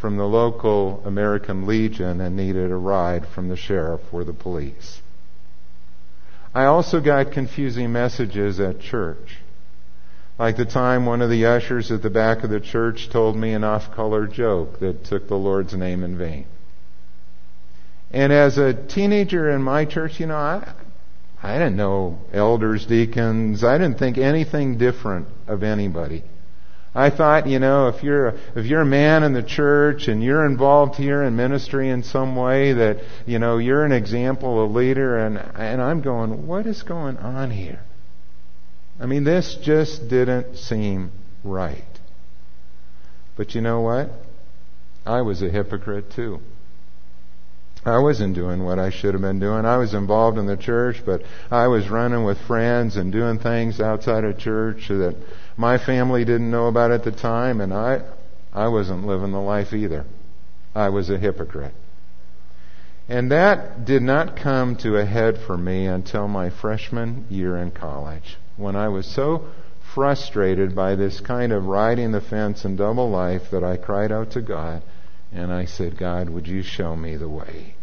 from 0.00 0.16
the 0.16 0.26
local 0.26 1.02
American 1.04 1.66
Legion 1.66 2.20
and 2.20 2.36
needed 2.36 2.70
a 2.70 2.76
ride 2.76 3.26
from 3.28 3.48
the 3.48 3.56
sheriff 3.56 4.00
or 4.12 4.24
the 4.24 4.32
police. 4.32 5.00
I 6.52 6.64
also 6.64 7.00
got 7.00 7.32
confusing 7.32 7.92
messages 7.92 8.58
at 8.58 8.80
church. 8.80 9.36
Like 10.40 10.56
the 10.56 10.64
time 10.64 11.04
one 11.04 11.20
of 11.20 11.28
the 11.28 11.44
ushers 11.44 11.92
at 11.92 12.00
the 12.00 12.08
back 12.08 12.44
of 12.44 12.48
the 12.48 12.60
church 12.60 13.10
told 13.10 13.36
me 13.36 13.52
an 13.52 13.62
off 13.62 13.94
color 13.94 14.26
joke 14.26 14.80
that 14.80 15.04
took 15.04 15.28
the 15.28 15.36
Lord's 15.36 15.74
name 15.74 16.02
in 16.02 16.16
vain. 16.16 16.46
And 18.10 18.32
as 18.32 18.56
a 18.56 18.72
teenager 18.72 19.50
in 19.50 19.62
my 19.62 19.84
church, 19.84 20.18
you 20.18 20.24
know, 20.24 20.36
I, 20.36 20.72
I 21.42 21.58
didn't 21.58 21.76
know 21.76 22.20
elders, 22.32 22.86
deacons. 22.86 23.62
I 23.62 23.76
didn't 23.76 23.98
think 23.98 24.16
anything 24.16 24.78
different 24.78 25.28
of 25.46 25.62
anybody. 25.62 26.24
I 26.94 27.10
thought, 27.10 27.46
you 27.46 27.58
know, 27.58 27.88
if 27.88 28.02
you're 28.02 28.28
if 28.56 28.64
you're 28.64 28.80
a 28.80 28.86
man 28.86 29.24
in 29.24 29.34
the 29.34 29.42
church 29.42 30.08
and 30.08 30.22
you're 30.22 30.46
involved 30.46 30.94
here 30.94 31.22
in 31.22 31.36
ministry 31.36 31.90
in 31.90 32.02
some 32.02 32.34
way, 32.34 32.72
that 32.72 32.96
you 33.26 33.38
know 33.38 33.58
you're 33.58 33.84
an 33.84 33.92
example, 33.92 34.64
a 34.64 34.66
leader, 34.66 35.18
and 35.18 35.36
and 35.36 35.82
I'm 35.82 36.00
going, 36.00 36.46
what 36.46 36.66
is 36.66 36.82
going 36.82 37.18
on 37.18 37.50
here? 37.50 37.80
I 39.00 39.06
mean, 39.06 39.24
this 39.24 39.56
just 39.62 40.08
didn't 40.08 40.56
seem 40.56 41.10
right. 41.42 41.84
But 43.36 43.54
you 43.54 43.62
know 43.62 43.80
what? 43.80 44.10
I 45.06 45.22
was 45.22 45.40
a 45.42 45.48
hypocrite 45.48 46.10
too. 46.12 46.40
I 47.84 47.98
wasn't 47.98 48.34
doing 48.34 48.62
what 48.64 48.78
I 48.78 48.90
should 48.90 49.14
have 49.14 49.22
been 49.22 49.40
doing. 49.40 49.64
I 49.64 49.78
was 49.78 49.94
involved 49.94 50.36
in 50.36 50.46
the 50.46 50.56
church, 50.56 51.02
but 51.06 51.22
I 51.50 51.68
was 51.68 51.88
running 51.88 52.24
with 52.24 52.38
friends 52.46 52.96
and 52.96 53.10
doing 53.10 53.38
things 53.38 53.80
outside 53.80 54.24
of 54.24 54.38
church 54.38 54.88
that 54.88 55.16
my 55.56 55.78
family 55.78 56.26
didn't 56.26 56.50
know 56.50 56.66
about 56.66 56.90
at 56.90 57.04
the 57.04 57.12
time, 57.12 57.62
and 57.62 57.72
I, 57.72 58.02
I 58.52 58.68
wasn't 58.68 59.06
living 59.06 59.32
the 59.32 59.40
life 59.40 59.72
either. 59.72 60.04
I 60.74 60.90
was 60.90 61.08
a 61.08 61.18
hypocrite. 61.18 61.72
And 63.08 63.30
that 63.32 63.86
did 63.86 64.02
not 64.02 64.36
come 64.36 64.76
to 64.76 64.96
a 64.96 65.04
head 65.06 65.38
for 65.46 65.56
me 65.56 65.86
until 65.86 66.28
my 66.28 66.50
freshman 66.50 67.24
year 67.30 67.56
in 67.56 67.70
college, 67.70 68.36
when 68.60 68.76
I 68.76 68.88
was 68.88 69.06
so 69.06 69.46
frustrated 69.94 70.74
by 70.74 70.94
this 70.94 71.20
kind 71.20 71.52
of 71.52 71.66
riding 71.66 72.12
the 72.12 72.20
fence 72.20 72.64
and 72.64 72.78
double 72.78 73.10
life 73.10 73.50
that 73.50 73.64
I 73.64 73.76
cried 73.76 74.12
out 74.12 74.30
to 74.32 74.40
God 74.40 74.82
and 75.32 75.52
I 75.52 75.64
said, 75.64 75.96
God, 75.96 76.28
would 76.30 76.46
you 76.46 76.62
show 76.62 76.96
me 76.96 77.16
the 77.16 77.28
way? 77.28 77.74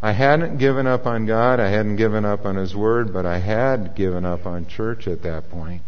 I 0.00 0.12
hadn't 0.12 0.58
given 0.58 0.86
up 0.86 1.06
on 1.06 1.26
God, 1.26 1.60
I 1.60 1.70
hadn't 1.70 1.96
given 1.96 2.24
up 2.24 2.44
on 2.44 2.56
His 2.56 2.74
Word, 2.74 3.12
but 3.12 3.24
I 3.24 3.38
had 3.38 3.94
given 3.94 4.24
up 4.24 4.46
on 4.46 4.66
church 4.66 5.06
at 5.06 5.22
that 5.22 5.48
point. 5.50 5.82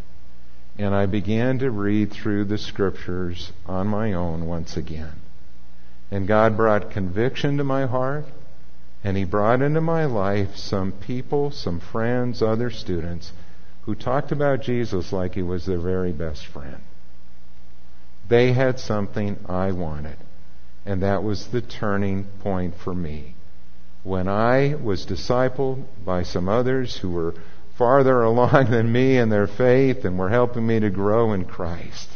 And 0.78 0.94
I 0.94 1.06
began 1.06 1.58
to 1.58 1.70
read 1.70 2.12
through 2.12 2.44
the 2.44 2.58
Scriptures 2.58 3.52
on 3.66 3.88
my 3.88 4.12
own 4.12 4.46
once 4.46 4.76
again. 4.76 5.20
And 6.12 6.28
God 6.28 6.56
brought 6.56 6.92
conviction 6.92 7.56
to 7.56 7.64
my 7.64 7.86
heart, 7.86 8.26
and 9.02 9.16
He 9.16 9.24
brought 9.24 9.62
into 9.62 9.80
my 9.80 10.04
life 10.04 10.56
some 10.56 10.92
people, 10.92 11.50
some 11.50 11.80
friends, 11.80 12.40
other 12.40 12.70
students 12.70 13.32
who 13.86 13.94
talked 13.94 14.32
about 14.32 14.62
Jesus 14.62 15.12
like 15.12 15.34
He 15.34 15.42
was 15.42 15.66
their 15.66 15.78
very 15.78 16.12
best 16.12 16.46
friend. 16.46 16.80
They 18.28 18.52
had 18.52 18.80
something 18.80 19.38
I 19.46 19.72
wanted. 19.72 20.16
And 20.86 21.02
that 21.02 21.22
was 21.22 21.48
the 21.48 21.60
turning 21.60 22.24
point 22.40 22.74
for 22.82 22.94
me. 22.94 23.34
When 24.02 24.28
I 24.28 24.74
was 24.74 25.06
discipled 25.06 25.84
by 26.04 26.22
some 26.22 26.48
others 26.48 26.96
who 26.96 27.10
were 27.10 27.34
farther 27.76 28.22
along 28.30 28.70
than 28.70 28.90
me 28.90 29.18
in 29.18 29.28
their 29.28 29.46
faith 29.46 30.04
and 30.04 30.18
were 30.18 30.30
helping 30.30 30.66
me 30.66 30.80
to 30.80 30.90
grow 30.90 31.32
in 31.32 31.44
Christ. 31.44 32.08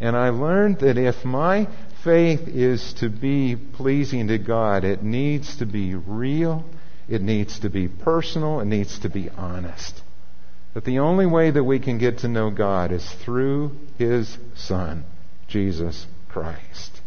And 0.00 0.16
I 0.16 0.30
learned 0.30 0.80
that 0.80 0.98
if 0.98 1.24
my 1.24 1.68
faith 2.02 2.48
is 2.48 2.92
to 2.94 3.08
be 3.08 3.56
pleasing 3.56 4.28
to 4.28 4.38
God, 4.38 4.84
it 4.84 5.02
needs 5.02 5.56
to 5.56 5.66
be 5.66 5.94
real, 5.94 6.64
it 7.08 7.22
needs 7.22 7.60
to 7.60 7.70
be 7.70 7.88
personal, 7.88 8.60
it 8.60 8.66
needs 8.66 8.98
to 9.00 9.08
be 9.08 9.30
honest. 9.30 10.02
That 10.74 10.84
the 10.84 10.98
only 10.98 11.26
way 11.26 11.50
that 11.50 11.64
we 11.64 11.78
can 11.78 11.98
get 11.98 12.18
to 12.18 12.28
know 12.28 12.50
God 12.50 12.92
is 12.92 13.08
through 13.24 13.72
His 13.96 14.36
Son, 14.54 15.04
Jesus 15.46 16.06
Christ. 16.28 17.00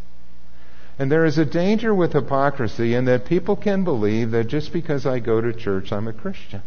And 0.99 1.11
there 1.11 1.25
is 1.25 1.37
a 1.37 1.45
danger 1.45 1.93
with 1.93 2.13
hypocrisy 2.13 2.95
in 2.95 3.05
that 3.05 3.25
people 3.25 3.55
can 3.55 3.83
believe 3.83 4.31
that 4.31 4.47
just 4.47 4.73
because 4.73 5.05
I 5.05 5.19
go 5.19 5.41
to 5.41 5.53
church, 5.53 5.91
I'm 5.91 6.07
a 6.07 6.13
Christian. 6.13 6.63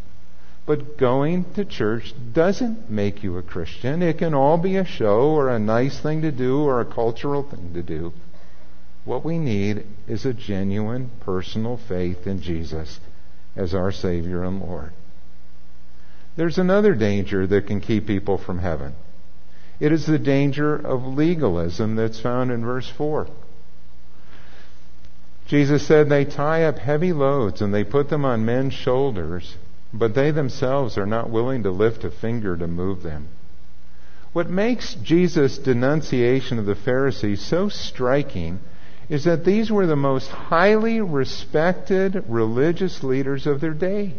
But 0.67 0.99
going 0.99 1.47
to 1.55 1.65
church 1.65 2.15
doesn't 2.33 2.91
make 2.91 3.25
you 3.25 3.39
a 3.39 3.43
Christian. 3.43 4.03
It 4.03 4.19
can 4.19 4.35
all 4.35 4.59
be 4.59 4.77
a 4.77 4.85
show 4.85 5.31
or 5.31 5.49
a 5.49 5.59
nice 5.59 5.99
thing 5.99 6.23
to 6.23 6.31
do 6.31 6.61
or 6.61 6.81
a 6.81 6.85
cultural 6.85 7.43
thing 7.43 7.73
to 7.75 7.83
do. 7.83 8.13
What 9.05 9.25
we 9.25 9.39
need 9.39 9.85
is 10.07 10.25
a 10.25 10.35
genuine 10.35 11.11
personal 11.21 11.77
faith 11.77 12.27
in 12.27 12.41
Jesus 12.41 13.01
as 13.57 13.75
our 13.75 13.91
Savior 13.91 14.45
and 14.45 14.61
Lord. 14.61 14.93
There's 16.37 16.59
another 16.59 16.95
danger 16.95 17.47
that 17.47 17.67
can 17.67 17.81
keep 17.81 18.07
people 18.07 18.39
from 18.39 18.59
heaven. 18.59 18.95
It 19.81 19.93
is 19.93 20.07
the 20.07 20.19
danger 20.19 20.77
of 20.77 21.07
legalism 21.07 21.97
that's 21.97 22.21
found 22.21 22.51
in 22.51 22.65
verse 22.65 22.89
4. 22.89 23.29
Jesus 25.47 25.87
said 25.87 26.09
they 26.09 26.25
tie 26.25 26.63
up 26.65 26.79
heavy 26.79 27.13
loads 27.13 27.61
and 27.61 27.75
they 27.75 27.83
put 27.83 28.09
them 28.09 28.25
on 28.25 28.45
men's 28.45 28.75
shoulders, 28.75 29.57
but 29.93 30.15
they 30.15 30.31
themselves 30.31 30.97
are 30.97 31.07
not 31.07 31.31
willing 31.31 31.65
to 31.65 31.71
lift 31.71 32.05
a 32.05 32.11
finger 32.11 32.57
to 32.57 32.69
move 32.69 33.03
them. 33.03 33.29
What 34.33 34.49
makes 34.49 34.95
Jesus' 34.95 35.59
denunciation 35.59 36.61
of 36.61 36.67
the 36.67 36.77
Pharisees 36.77 37.41
so 37.41 37.69
striking 37.69 38.61
is 39.09 39.25
that 39.25 39.45
these 39.45 39.73
were 39.73 39.87
the 39.87 39.97
most 39.97 40.29
highly 40.31 41.01
respected 41.01 42.23
religious 42.29 43.03
leaders 43.03 43.47
of 43.49 43.61
their 43.61 43.75
day. 43.75 44.15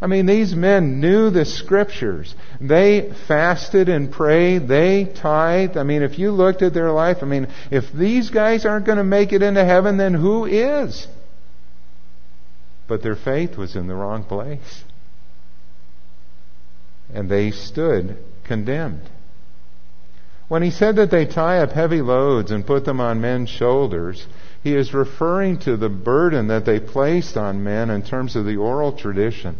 I 0.00 0.06
mean, 0.06 0.26
these 0.26 0.54
men 0.54 1.00
knew 1.00 1.30
the 1.30 1.44
scriptures. 1.44 2.34
They 2.60 3.12
fasted 3.26 3.88
and 3.88 4.10
prayed. 4.10 4.68
They 4.68 5.04
tithed. 5.04 5.76
I 5.76 5.82
mean, 5.82 6.02
if 6.02 6.18
you 6.18 6.30
looked 6.30 6.62
at 6.62 6.74
their 6.74 6.90
life, 6.90 7.18
I 7.22 7.26
mean, 7.26 7.48
if 7.70 7.92
these 7.92 8.30
guys 8.30 8.66
aren't 8.66 8.86
going 8.86 8.98
to 8.98 9.04
make 9.04 9.32
it 9.32 9.42
into 9.42 9.64
heaven, 9.64 9.96
then 9.96 10.12
who 10.12 10.44
is? 10.44 11.06
But 12.86 13.02
their 13.02 13.16
faith 13.16 13.56
was 13.56 13.76
in 13.76 13.86
the 13.86 13.94
wrong 13.94 14.24
place. 14.24 14.84
And 17.12 17.30
they 17.30 17.50
stood 17.50 18.18
condemned. 18.44 19.08
When 20.48 20.62
he 20.62 20.70
said 20.70 20.96
that 20.96 21.10
they 21.10 21.24
tie 21.24 21.60
up 21.60 21.72
heavy 21.72 22.02
loads 22.02 22.50
and 22.50 22.66
put 22.66 22.84
them 22.84 23.00
on 23.00 23.20
men's 23.20 23.48
shoulders, 23.48 24.26
he 24.62 24.74
is 24.74 24.92
referring 24.92 25.58
to 25.60 25.76
the 25.76 25.88
burden 25.88 26.48
that 26.48 26.66
they 26.66 26.80
placed 26.80 27.36
on 27.36 27.64
men 27.64 27.88
in 27.88 28.02
terms 28.02 28.36
of 28.36 28.44
the 28.44 28.56
oral 28.56 28.92
tradition. 28.92 29.58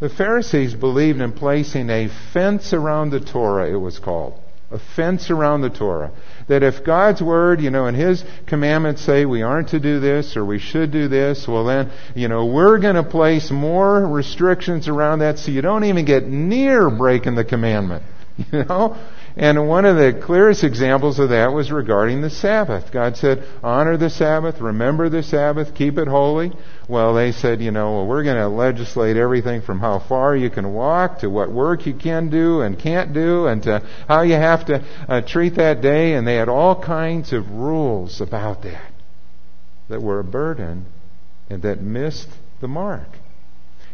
The 0.00 0.08
Pharisees 0.08 0.74
believed 0.74 1.20
in 1.20 1.32
placing 1.32 1.90
a 1.90 2.08
fence 2.32 2.72
around 2.72 3.10
the 3.10 3.20
Torah, 3.20 3.68
it 3.68 3.76
was 3.76 3.98
called. 3.98 4.34
A 4.70 4.78
fence 4.78 5.30
around 5.30 5.62
the 5.62 5.70
Torah. 5.70 6.12
That 6.46 6.62
if 6.62 6.84
God's 6.84 7.22
Word, 7.22 7.60
you 7.60 7.70
know, 7.70 7.86
and 7.86 7.96
His 7.96 8.22
commandments 8.46 9.02
say 9.02 9.24
we 9.24 9.42
aren't 9.42 9.70
to 9.70 9.80
do 9.80 9.98
this 9.98 10.36
or 10.36 10.44
we 10.44 10.58
should 10.58 10.92
do 10.92 11.08
this, 11.08 11.48
well 11.48 11.64
then, 11.64 11.90
you 12.14 12.28
know, 12.28 12.44
we're 12.46 12.78
to 12.78 13.02
place 13.02 13.50
more 13.50 14.06
restrictions 14.06 14.86
around 14.86 15.20
that 15.20 15.38
so 15.38 15.50
you 15.50 15.62
don't 15.62 15.84
even 15.84 16.04
get 16.04 16.26
near 16.26 16.90
breaking 16.90 17.34
the 17.34 17.44
commandment. 17.44 18.02
You 18.52 18.64
know? 18.64 18.96
And 19.38 19.68
one 19.68 19.84
of 19.84 19.94
the 19.94 20.20
clearest 20.20 20.64
examples 20.64 21.20
of 21.20 21.28
that 21.28 21.52
was 21.52 21.70
regarding 21.70 22.22
the 22.22 22.30
Sabbath. 22.30 22.90
God 22.90 23.16
said, 23.16 23.44
honor 23.62 23.96
the 23.96 24.10
Sabbath, 24.10 24.60
remember 24.60 25.08
the 25.08 25.22
Sabbath, 25.22 25.76
keep 25.76 25.96
it 25.96 26.08
holy. 26.08 26.52
Well, 26.88 27.14
they 27.14 27.30
said, 27.30 27.60
you 27.60 27.70
know, 27.70 27.92
well, 27.92 28.06
we're 28.06 28.24
going 28.24 28.36
to 28.36 28.48
legislate 28.48 29.16
everything 29.16 29.62
from 29.62 29.78
how 29.78 30.00
far 30.00 30.34
you 30.34 30.50
can 30.50 30.74
walk 30.74 31.20
to 31.20 31.30
what 31.30 31.52
work 31.52 31.86
you 31.86 31.94
can 31.94 32.30
do 32.30 32.62
and 32.62 32.76
can't 32.76 33.14
do 33.14 33.46
and 33.46 33.62
to 33.62 33.86
how 34.08 34.22
you 34.22 34.34
have 34.34 34.66
to 34.66 34.84
uh, 35.08 35.20
treat 35.20 35.54
that 35.54 35.80
day. 35.82 36.14
And 36.14 36.26
they 36.26 36.34
had 36.34 36.48
all 36.48 36.74
kinds 36.82 37.32
of 37.32 37.48
rules 37.48 38.20
about 38.20 38.62
that 38.62 38.90
that 39.88 40.02
were 40.02 40.18
a 40.18 40.24
burden 40.24 40.86
and 41.48 41.62
that 41.62 41.80
missed 41.80 42.28
the 42.60 42.68
mark. 42.68 43.08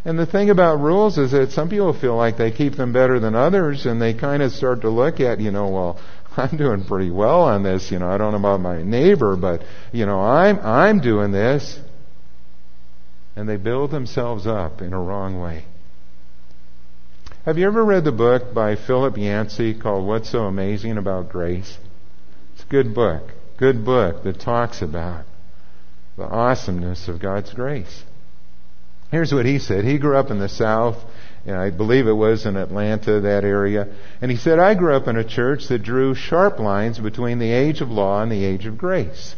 And 0.05 0.19
the 0.19 0.27
thing 0.27 0.51
about 0.51 0.81
rules 0.81 1.17
is 1.17 1.31
that 1.31 1.53
some 1.53 1.71
people 1.71 1.95
feel 1.95 2.15
like 2.15 2.37
they 2.37 2.51
keep 2.51 2.77
them 2.77 2.93
better 2.93 3.19
than 3.19 3.35
others, 3.35 3.87
and 3.87 4.01
they 4.03 4.13
kind 4.13 4.43
of 4.43 4.53
start 4.53 4.83
to 4.83 4.91
look 4.91 5.19
at, 5.19 5.41
you 5.41 5.51
know, 5.51 5.69
well, 5.69 5.99
I'm 6.37 6.57
doing 6.57 6.85
pretty 6.85 7.11
well 7.11 7.43
on 7.43 7.63
this. 7.63 7.91
You 7.91 7.99
know, 7.99 8.09
I 8.09 8.19
don't 8.19 8.33
know 8.33 8.39
about 8.39 8.61
my 8.61 8.83
neighbor, 8.83 9.37
but 9.37 9.63
you 9.93 10.05
know, 10.05 10.21
I'm 10.21 10.59
I'm 10.61 11.01
doing 11.01 11.33
this, 11.33 11.79
and 13.37 13.49
they 13.49 13.57
build 13.57 13.91
themselves 13.91 14.47
up 14.47 14.83
in 14.83 14.93
a 14.93 15.01
wrong 15.01 15.41
way. 15.41 15.65
Have 17.45 17.59
you 17.59 17.67
ever 17.67 17.85
read 17.85 18.05
the 18.05 18.13
book 18.13 18.55
by 18.55 18.75
Philip 18.75 19.17
Yancey 19.17 19.75
called 19.75 20.07
"What's 20.07 20.31
So 20.31 20.45
Amazing 20.45 20.99
About 20.99 21.31
Grace"? 21.31 21.79
It's 22.55 22.65
a 22.65 22.67
good 22.67 22.95
book, 22.95 23.23
good 23.57 23.85
book 23.85 24.23
that 24.25 24.41
talks 24.41 24.83
about 24.83 25.25
the 26.17 26.25
awesomeness 26.25 27.09
of 27.09 27.21
God's 27.21 27.53
grace. 27.53 28.05
Here's 29.15 29.33
what 29.33 29.47
he 29.47 29.61
said. 29.61 29.85
He 29.85 29.99
grew 29.99 30.17
up 30.17 30.33
in 30.33 30.41
the 30.41 30.49
South, 30.49 30.97
and 31.47 31.55
I 31.55 31.71
believe 31.71 32.09
it 32.09 32.17
was 32.17 32.47
in 32.47 32.57
Atlanta, 32.57 33.21
that 33.21 33.45
area. 33.45 33.87
And 34.21 34.29
he 34.29 34.37
said, 34.37 34.59
I 34.59 34.75
grew 34.75 34.93
up 34.93 35.07
in 35.07 35.15
a 35.15 35.23
church 35.23 35.69
that 35.69 35.85
drew 35.85 36.17
sharp 36.17 36.59
lines 36.59 36.99
between 36.99 37.39
the 37.39 37.53
age 37.53 37.81
of 37.81 37.93
law 37.93 38.25
and 38.25 38.33
the 38.33 38.45
age 38.45 38.67
of 38.67 38.77
grace. 38.77 39.37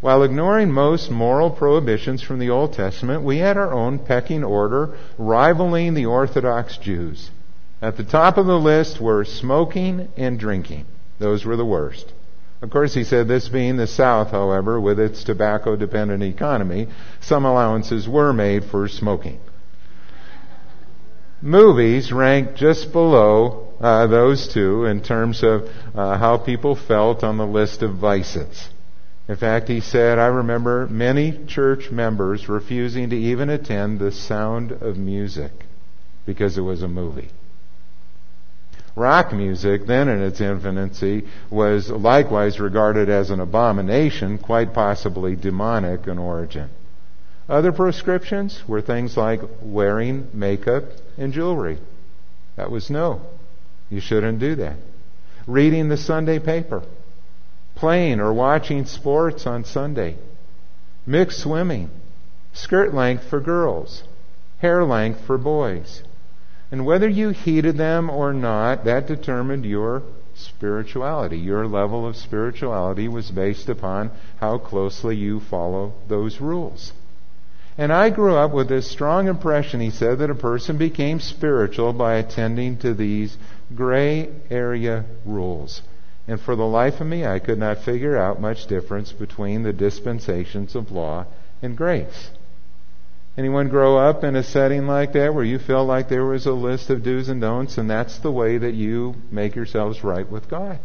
While 0.00 0.24
ignoring 0.24 0.72
most 0.72 1.12
moral 1.12 1.52
prohibitions 1.52 2.22
from 2.22 2.40
the 2.40 2.50
Old 2.50 2.72
Testament, 2.72 3.22
we 3.22 3.38
had 3.38 3.56
our 3.56 3.72
own 3.72 4.00
pecking 4.00 4.42
order 4.42 4.98
rivaling 5.16 5.94
the 5.94 6.06
Orthodox 6.06 6.76
Jews. 6.76 7.30
At 7.80 7.96
the 7.96 8.02
top 8.02 8.36
of 8.36 8.46
the 8.46 8.58
list 8.58 9.00
were 9.00 9.24
smoking 9.24 10.08
and 10.16 10.40
drinking. 10.40 10.86
Those 11.20 11.44
were 11.44 11.56
the 11.56 11.64
worst. 11.64 12.12
Of 12.62 12.70
course, 12.70 12.94
he 12.94 13.04
said 13.04 13.28
this 13.28 13.48
being 13.48 13.76
the 13.76 13.86
South, 13.86 14.30
however, 14.30 14.80
with 14.80 14.98
its 14.98 15.24
tobacco 15.24 15.76
dependent 15.76 16.22
economy, 16.22 16.88
some 17.20 17.44
allowances 17.44 18.08
were 18.08 18.32
made 18.32 18.64
for 18.64 18.88
smoking. 18.88 19.40
Movies 21.42 22.12
ranked 22.12 22.54
just 22.54 22.92
below 22.92 23.74
uh, 23.80 24.06
those 24.06 24.48
two 24.48 24.86
in 24.86 25.02
terms 25.02 25.42
of 25.42 25.68
uh, 25.94 26.16
how 26.16 26.38
people 26.38 26.74
felt 26.74 27.22
on 27.22 27.36
the 27.36 27.46
list 27.46 27.82
of 27.82 27.96
vices. 27.96 28.70
In 29.28 29.36
fact, 29.36 29.68
he 29.68 29.80
said, 29.80 30.18
I 30.18 30.26
remember 30.26 30.86
many 30.86 31.44
church 31.46 31.90
members 31.90 32.48
refusing 32.48 33.10
to 33.10 33.16
even 33.16 33.50
attend 33.50 33.98
the 33.98 34.12
sound 34.12 34.72
of 34.72 34.96
music 34.96 35.52
because 36.24 36.56
it 36.56 36.62
was 36.62 36.82
a 36.82 36.88
movie. 36.88 37.30
Rock 38.96 39.34
music, 39.34 39.84
then 39.86 40.08
in 40.08 40.22
its 40.22 40.40
infancy, 40.40 41.26
was 41.50 41.90
likewise 41.90 42.58
regarded 42.58 43.10
as 43.10 43.30
an 43.30 43.40
abomination, 43.40 44.38
quite 44.38 44.72
possibly 44.72 45.36
demonic 45.36 46.06
in 46.06 46.18
origin. 46.18 46.70
Other 47.46 47.72
proscriptions 47.72 48.66
were 48.66 48.80
things 48.80 49.14
like 49.14 49.42
wearing 49.60 50.28
makeup 50.32 50.84
and 51.18 51.34
jewelry. 51.34 51.78
That 52.56 52.70
was 52.70 52.88
no. 52.88 53.20
You 53.90 54.00
shouldn't 54.00 54.38
do 54.38 54.54
that. 54.56 54.78
Reading 55.46 55.90
the 55.90 55.98
Sunday 55.98 56.38
paper. 56.38 56.82
Playing 57.74 58.18
or 58.18 58.32
watching 58.32 58.86
sports 58.86 59.46
on 59.46 59.64
Sunday. 59.64 60.16
Mixed 61.06 61.40
swimming. 61.40 61.90
Skirt 62.54 62.94
length 62.94 63.28
for 63.28 63.40
girls. 63.40 64.02
Hair 64.58 64.84
length 64.84 65.20
for 65.26 65.36
boys. 65.36 66.02
And 66.76 66.84
whether 66.84 67.08
you 67.08 67.30
heeded 67.30 67.78
them 67.78 68.10
or 68.10 68.34
not, 68.34 68.84
that 68.84 69.06
determined 69.06 69.64
your 69.64 70.02
spirituality. 70.34 71.38
Your 71.38 71.66
level 71.66 72.06
of 72.06 72.16
spirituality 72.18 73.08
was 73.08 73.30
based 73.30 73.70
upon 73.70 74.10
how 74.40 74.58
closely 74.58 75.16
you 75.16 75.40
follow 75.40 75.94
those 76.06 76.38
rules. 76.38 76.92
And 77.78 77.90
I 77.90 78.10
grew 78.10 78.34
up 78.34 78.52
with 78.52 78.68
this 78.68 78.90
strong 78.90 79.26
impression, 79.26 79.80
he 79.80 79.88
said, 79.88 80.18
that 80.18 80.28
a 80.28 80.34
person 80.34 80.76
became 80.76 81.18
spiritual 81.18 81.94
by 81.94 82.16
attending 82.16 82.76
to 82.80 82.92
these 82.92 83.38
gray 83.74 84.28
area 84.50 85.06
rules. 85.24 85.80
And 86.28 86.38
for 86.38 86.56
the 86.56 86.66
life 86.66 87.00
of 87.00 87.06
me, 87.06 87.24
I 87.24 87.38
could 87.38 87.58
not 87.58 87.84
figure 87.84 88.18
out 88.18 88.38
much 88.38 88.66
difference 88.66 89.12
between 89.12 89.62
the 89.62 89.72
dispensations 89.72 90.74
of 90.74 90.92
law 90.92 91.24
and 91.62 91.74
grace. 91.74 92.28
Anyone 93.38 93.68
grow 93.68 93.98
up 93.98 94.24
in 94.24 94.34
a 94.34 94.42
setting 94.42 94.86
like 94.86 95.12
that 95.12 95.34
where 95.34 95.44
you 95.44 95.58
feel 95.58 95.84
like 95.84 96.08
there 96.08 96.24
was 96.24 96.46
a 96.46 96.52
list 96.52 96.88
of 96.88 97.02
do's 97.02 97.28
and 97.28 97.40
don'ts 97.40 97.76
and 97.76 97.90
that's 97.90 98.18
the 98.18 98.32
way 98.32 98.56
that 98.56 98.72
you 98.72 99.14
make 99.30 99.54
yourselves 99.54 100.02
right 100.02 100.30
with 100.30 100.48
God? 100.48 100.78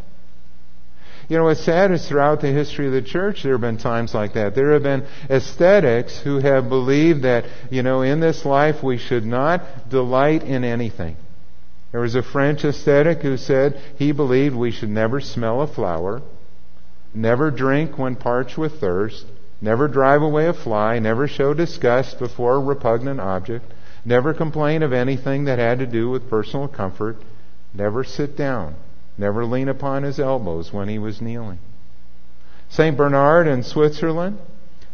You 1.29 1.37
know, 1.37 1.45
what's 1.45 1.63
sad 1.63 1.91
is 1.91 2.05
throughout 2.05 2.41
the 2.41 2.51
history 2.51 2.87
of 2.87 2.91
the 2.91 3.01
church, 3.01 3.43
there 3.43 3.53
have 3.53 3.61
been 3.61 3.77
times 3.77 4.13
like 4.13 4.33
that. 4.33 4.53
There 4.53 4.73
have 4.73 4.83
been 4.83 5.05
ascetics 5.29 6.19
who 6.19 6.39
have 6.39 6.67
believed 6.67 7.21
that, 7.21 7.45
you 7.69 7.83
know, 7.83 8.01
in 8.01 8.19
this 8.19 8.43
life 8.43 8.83
we 8.83 8.97
should 8.97 9.25
not 9.25 9.89
delight 9.89 10.43
in 10.43 10.65
anything. 10.65 11.15
There 11.93 12.01
was 12.01 12.15
a 12.15 12.23
French 12.23 12.65
ascetic 12.65 13.21
who 13.21 13.37
said 13.37 13.79
he 13.97 14.11
believed 14.11 14.55
we 14.55 14.71
should 14.71 14.89
never 14.89 15.21
smell 15.21 15.61
a 15.61 15.67
flower, 15.67 16.21
never 17.13 17.49
drink 17.49 17.97
when 17.97 18.17
parched 18.17 18.57
with 18.57 18.81
thirst, 18.81 19.25
Never 19.61 19.87
drive 19.87 20.23
away 20.23 20.47
a 20.47 20.53
fly, 20.53 20.97
never 20.97 21.27
show 21.27 21.53
disgust 21.53 22.17
before 22.17 22.55
a 22.55 22.59
repugnant 22.59 23.19
object, 23.19 23.71
never 24.03 24.33
complain 24.33 24.81
of 24.81 24.91
anything 24.91 25.45
that 25.45 25.59
had 25.59 25.77
to 25.79 25.85
do 25.85 26.09
with 26.09 26.29
personal 26.29 26.67
comfort, 26.67 27.17
never 27.73 28.03
sit 28.03 28.35
down, 28.35 28.75
never 29.17 29.45
lean 29.45 29.69
upon 29.69 30.01
his 30.01 30.19
elbows 30.19 30.73
when 30.73 30.89
he 30.89 30.97
was 30.97 31.21
kneeling. 31.21 31.59
St. 32.69 32.97
Bernard 32.97 33.47
in 33.47 33.61
Switzerland 33.61 34.39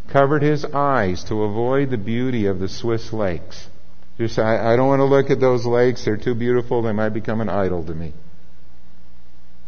covered 0.09 0.41
his 0.41 0.65
eyes 0.65 1.23
to 1.25 1.43
avoid 1.43 1.89
the 1.89 1.97
beauty 1.97 2.45
of 2.45 2.59
the 2.59 2.67
Swiss 2.67 3.13
lakes. 3.13 3.69
Just, 4.17 4.39
I, 4.39 4.73
I 4.73 4.75
don't 4.75 4.87
want 4.87 4.99
to 4.99 5.05
look 5.05 5.29
at 5.29 5.39
those 5.39 5.65
lakes. 5.65 6.03
They're 6.03 6.17
too 6.17 6.33
beautiful. 6.33 6.81
They 6.81 6.91
might 6.91 7.09
become 7.09 7.39
an 7.39 7.49
idol 7.49 7.83
to 7.85 7.93
me. 7.93 8.13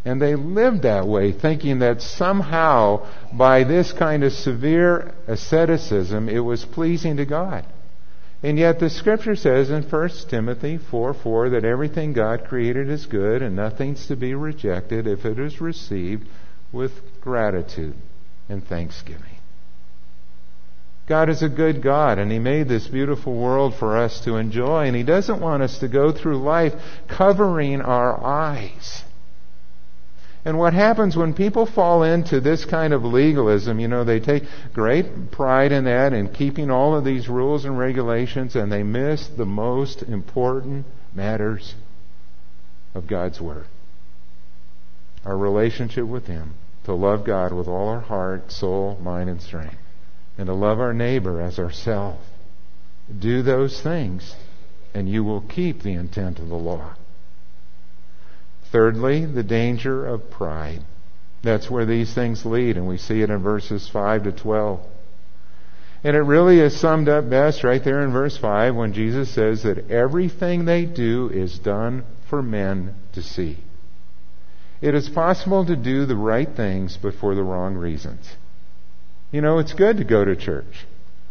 And 0.06 0.22
they 0.22 0.36
lived 0.36 0.84
that 0.84 1.08
way, 1.08 1.34
thinking 1.34 1.80
that 1.80 2.02
somehow 2.02 3.08
by 3.34 3.64
this 3.64 3.92
kind 3.92 4.24
of 4.24 4.32
severe 4.32 5.14
asceticism 5.28 6.30
it 6.30 6.40
was 6.40 6.64
pleasing 6.64 7.18
to 7.18 7.26
God. 7.26 7.66
And 8.42 8.58
yet 8.58 8.80
the 8.80 8.90
scripture 8.90 9.36
says 9.36 9.70
in 9.70 9.84
1 9.84 10.10
Timothy 10.30 10.78
4 10.78 11.14
4 11.14 11.50
that 11.50 11.66
everything 11.66 12.14
God 12.14 12.46
created 12.46 12.90
is 12.90 13.06
good 13.06 13.42
and 13.42 13.58
nothing's 13.58 14.08
to 14.08 14.16
be 14.16 14.34
rejected 14.34 15.06
if 15.06 15.26
it 15.26 15.38
is 15.38 15.60
received 15.60 16.26
with 16.72 16.94
gratitude 17.20 17.96
and 18.48 18.66
thanksgiving. 18.66 19.26
God 21.08 21.28
is 21.28 21.44
a 21.44 21.50
good 21.50 21.82
God 21.82 22.18
and 22.20 22.32
He 22.32 22.40
made 22.40 22.70
this 22.70 22.88
beautiful 22.88 23.34
world 23.34 23.76
for 23.76 23.98
us 23.98 24.22
to 24.22 24.38
enjoy 24.38 24.86
and 24.86 24.96
He 24.96 25.04
doesn't 25.04 25.42
want 25.42 25.62
us 25.62 25.80
to 25.80 25.90
go 25.90 26.14
through 26.14 26.42
life 26.42 26.74
covering 27.10 27.82
our 27.82 28.24
eyes 28.24 29.04
and 30.46 30.58
what 30.58 30.74
happens 30.74 31.18
when 31.18 31.34
people 31.34 31.66
fall 31.66 32.04
into 32.04 32.40
this 32.40 32.64
kind 32.64 32.94
of 32.94 33.04
legalism, 33.04 33.80
you 33.80 33.90
know, 33.90 34.06
they 34.06 34.22
take 34.22 34.44
great 34.74 35.32
pride 35.32 35.72
in 35.74 35.84
that 35.84 36.14
and 36.14 36.34
keeping 36.34 36.72
all 36.72 36.96
of 36.96 37.04
these 37.04 37.28
rules 37.28 37.66
and 37.66 37.78
regulations 37.78 38.56
and 38.56 38.72
they 38.72 38.84
miss 38.84 39.28
the 39.28 39.46
most 39.46 40.02
important 40.02 40.86
matters 41.14 41.76
of 42.94 43.08
God's 43.08 43.42
Word. 43.42 43.66
Our 45.26 45.38
relationship 45.38 46.06
with 46.06 46.28
Him, 46.28 46.54
to 46.86 46.94
love 46.94 47.26
God 47.26 47.52
with 47.52 47.68
all 47.68 47.90
our 47.90 48.00
heart, 48.00 48.52
soul, 48.52 48.98
mind, 49.02 49.30
and 49.30 49.42
strength, 49.42 49.76
and 50.38 50.48
to 50.48 50.54
love 50.54 50.80
our 50.80 50.94
neighbor 50.94 51.42
as 51.42 51.60
ourselves. 51.60 52.26
Do 53.18 53.42
those 53.42 53.82
things, 53.82 54.36
and 54.94 55.10
you 55.10 55.24
will 55.26 55.42
keep 55.42 55.82
the 55.82 55.94
intent 55.94 56.40
of 56.40 56.48
the 56.48 56.56
law. 56.56 56.96
Thirdly, 58.72 59.26
the 59.26 59.44
danger 59.44 60.06
of 60.06 60.30
pride. 60.30 60.82
That's 61.42 61.70
where 61.70 61.86
these 61.86 62.14
things 62.14 62.46
lead, 62.46 62.78
and 62.78 62.88
we 62.88 62.98
see 62.98 63.22
it 63.22 63.30
in 63.30 63.42
verses 63.42 63.88
5 63.88 64.24
to 64.24 64.32
12. 64.32 64.80
And 66.04 66.16
it 66.16 66.22
really 66.22 66.60
is 66.60 66.80
summed 66.80 67.10
up 67.10 67.30
best 67.30 67.64
right 67.64 67.84
there 67.84 68.02
in 68.02 68.12
verse 68.12 68.38
5 68.38 68.76
when 68.76 68.94
Jesus 68.94 69.30
says 69.30 69.64
that 69.64 69.90
everything 69.90 70.66
they 70.66 70.86
do 70.86 71.30
is 71.30 71.60
done 71.60 72.06
for 72.30 72.42
men 72.42 72.96
to 73.14 73.22
see. 73.22 73.58
It 74.82 74.96
is 74.96 75.10
possible 75.10 75.66
to 75.66 75.76
do 75.76 76.06
the 76.06 76.16
right 76.16 76.48
things, 76.48 76.98
but 77.02 77.16
for 77.16 77.36
the 77.36 77.44
wrong 77.44 77.76
reasons. 77.76 78.30
You 79.32 79.42
know, 79.42 79.60
it's 79.60 79.74
good 79.74 79.98
to 79.98 80.04
go 80.06 80.24
to 80.24 80.36
church. 80.36 80.86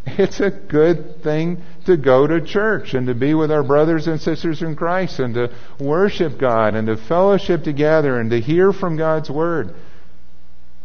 It's 0.19 0.41
a 0.41 0.51
good 0.51 1.23
thing 1.23 1.63
to 1.87 1.97
go 1.97 2.27
to 2.27 2.41
church 2.41 2.95
and 2.95 3.07
to 3.07 3.15
be 3.15 3.35
with 3.35 3.51
our 3.51 3.63
brothers 3.63 4.07
and 4.07 4.21
sisters 4.21 4.63
in 4.63 4.75
Christ 4.75 5.21
and 5.21 5.35
to 5.35 5.55
worship 5.79 6.39
God 6.39 6.75
and 6.75 6.87
to 6.89 6.97
fellowship 6.97 7.63
together 7.63 8.19
and 8.19 8.31
to 8.31 8.41
hear 8.41 8.73
from 8.73 8.97
God's 8.97 9.31
Word. 9.31 9.75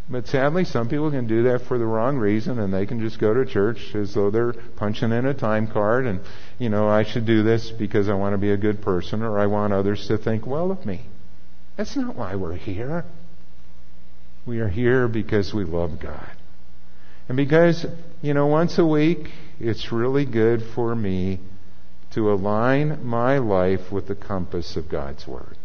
But 0.10 0.28
sadly, 0.28 0.66
some 0.66 0.90
people 0.90 1.10
can 1.10 1.28
do 1.28 1.44
that 1.44 1.62
for 1.62 1.78
the 1.78 1.86
wrong 1.86 2.18
reason 2.18 2.60
and 2.60 2.74
they 2.74 2.86
can 2.86 3.00
just 3.00 3.20
go 3.20 3.34
to 3.34 3.46
church 3.46 3.96
as 3.96 4.14
though 4.14 4.30
they're 4.30 4.54
punching 4.76 5.12
in 5.12 5.26
a 5.26 5.34
time 5.34 5.68
card 5.68 6.06
and, 6.06 6.20
you 6.60 6.70
know, 6.70 6.88
I 6.90 7.04
should 7.04 7.26
do 7.26 7.42
this 7.42 7.72
because 7.72 8.10
I 8.10 8.14
want 8.14 8.34
to 8.34 8.38
be 8.38 8.52
a 8.52 8.58
good 8.58 8.82
person 8.82 9.22
or 9.22 9.40
I 9.40 9.46
want 9.48 9.74
others 9.74 10.08
to 10.08 10.18
think 10.18 10.46
well 10.46 10.72
of 10.72 10.86
me. 10.86 11.06
That's 11.78 11.96
not 11.96 12.16
why 12.16 12.36
we're 12.36 12.56
here. 12.56 13.06
We 14.46 14.60
are 14.60 14.68
here 14.68 15.08
because 15.08 15.54
we 15.54 15.64
love 15.64 16.00
God. 16.00 16.32
And 17.28 17.38
because, 17.38 17.86
you 18.22 18.34
know, 18.34 18.48
once 18.48 18.78
a 18.78 18.86
week, 18.86 19.30
it's 19.60 19.92
really 19.92 20.26
good 20.26 20.62
for 20.76 20.94
me 20.96 21.40
to 22.12 22.32
align 22.32 23.06
my 23.06 23.38
life 23.38 23.92
with 23.92 24.08
the 24.08 24.16
compass 24.16 24.76
of 24.76 24.90
God's 24.90 25.28
Word. 25.28 25.58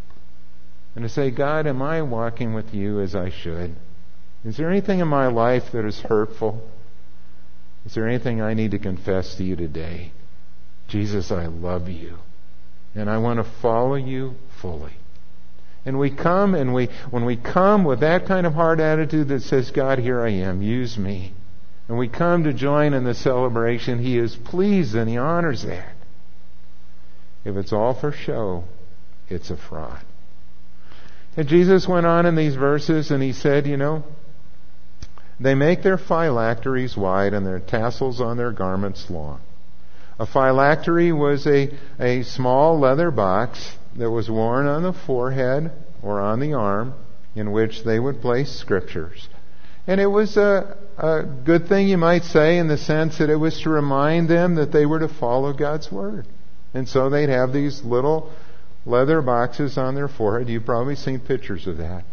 And 0.94 1.04
to 1.04 1.08
say, 1.08 1.30
God, 1.30 1.66
am 1.66 1.82
I 1.82 2.02
walking 2.02 2.54
with 2.54 2.72
you 2.72 3.00
as 3.00 3.14
I 3.14 3.30
should? 3.30 3.74
Is 4.44 4.56
there 4.56 4.70
anything 4.70 5.00
in 5.00 5.08
my 5.08 5.26
life 5.26 5.72
that 5.72 5.84
is 5.84 6.00
hurtful? 6.00 6.68
Is 7.84 7.94
there 7.94 8.08
anything 8.08 8.40
I 8.40 8.54
need 8.54 8.70
to 8.70 8.78
confess 8.78 9.34
to 9.36 9.44
you 9.44 9.56
today? 9.56 10.12
Jesus, 10.86 11.30
I 11.30 11.46
love 11.46 11.88
you. 11.88 12.18
And 12.94 13.10
I 13.10 13.18
want 13.18 13.38
to 13.38 13.50
follow 13.60 13.94
you 13.94 14.34
fully. 14.62 14.92
And 15.84 15.98
we 15.98 16.10
come 16.10 16.54
and 16.54 16.72
we, 16.72 16.88
when 17.10 17.24
we 17.24 17.36
come 17.36 17.84
with 17.84 18.00
that 18.00 18.26
kind 18.26 18.46
of 18.46 18.54
heart 18.54 18.80
attitude 18.80 19.28
that 19.28 19.42
says, 19.42 19.70
God, 19.70 19.98
here 19.98 20.20
I 20.20 20.30
am, 20.30 20.62
use 20.62 20.96
me 20.96 21.34
and 21.88 21.96
we 21.96 22.08
come 22.08 22.44
to 22.44 22.52
join 22.52 22.92
in 22.92 23.04
the 23.04 23.14
celebration, 23.14 23.98
He 23.98 24.18
is 24.18 24.36
pleased 24.36 24.94
and 24.94 25.08
He 25.08 25.16
honors 25.16 25.62
that. 25.62 25.94
If 27.44 27.56
it's 27.56 27.72
all 27.72 27.94
for 27.94 28.12
show, 28.12 28.64
it's 29.28 29.50
a 29.50 29.56
fraud. 29.56 30.00
And 31.36 31.48
Jesus 31.48 31.88
went 31.88 32.04
on 32.04 32.26
in 32.26 32.36
these 32.36 32.56
verses 32.56 33.10
and 33.10 33.22
He 33.22 33.32
said, 33.32 33.66
you 33.66 33.78
know, 33.78 34.04
they 35.40 35.54
make 35.54 35.82
their 35.82 35.98
phylacteries 35.98 36.96
wide 36.96 37.32
and 37.32 37.46
their 37.46 37.60
tassels 37.60 38.20
on 38.20 38.36
their 38.36 38.52
garments 38.52 39.08
long. 39.08 39.40
A 40.18 40.26
phylactery 40.26 41.12
was 41.12 41.46
a, 41.46 41.70
a 42.00 42.24
small 42.24 42.78
leather 42.78 43.10
box 43.10 43.76
that 43.96 44.10
was 44.10 44.28
worn 44.28 44.66
on 44.66 44.82
the 44.82 44.92
forehead 44.92 45.70
or 46.02 46.20
on 46.20 46.40
the 46.40 46.54
arm 46.54 46.94
in 47.36 47.52
which 47.52 47.84
they 47.84 48.00
would 48.00 48.20
place 48.20 48.50
scriptures. 48.50 49.28
And 49.88 50.02
it 50.02 50.06
was 50.06 50.36
a, 50.36 50.76
a 50.98 51.22
good 51.22 51.66
thing, 51.66 51.88
you 51.88 51.96
might 51.96 52.22
say, 52.24 52.58
in 52.58 52.68
the 52.68 52.76
sense 52.76 53.16
that 53.18 53.30
it 53.30 53.36
was 53.36 53.58
to 53.62 53.70
remind 53.70 54.28
them 54.28 54.56
that 54.56 54.70
they 54.70 54.84
were 54.84 54.98
to 54.98 55.08
follow 55.08 55.54
God's 55.54 55.90
Word. 55.90 56.26
And 56.74 56.86
so 56.86 57.08
they'd 57.08 57.30
have 57.30 57.54
these 57.54 57.82
little 57.82 58.30
leather 58.84 59.22
boxes 59.22 59.78
on 59.78 59.94
their 59.94 60.06
forehead. 60.06 60.50
You've 60.50 60.66
probably 60.66 60.94
seen 60.94 61.20
pictures 61.20 61.66
of 61.66 61.78
that. 61.78 62.04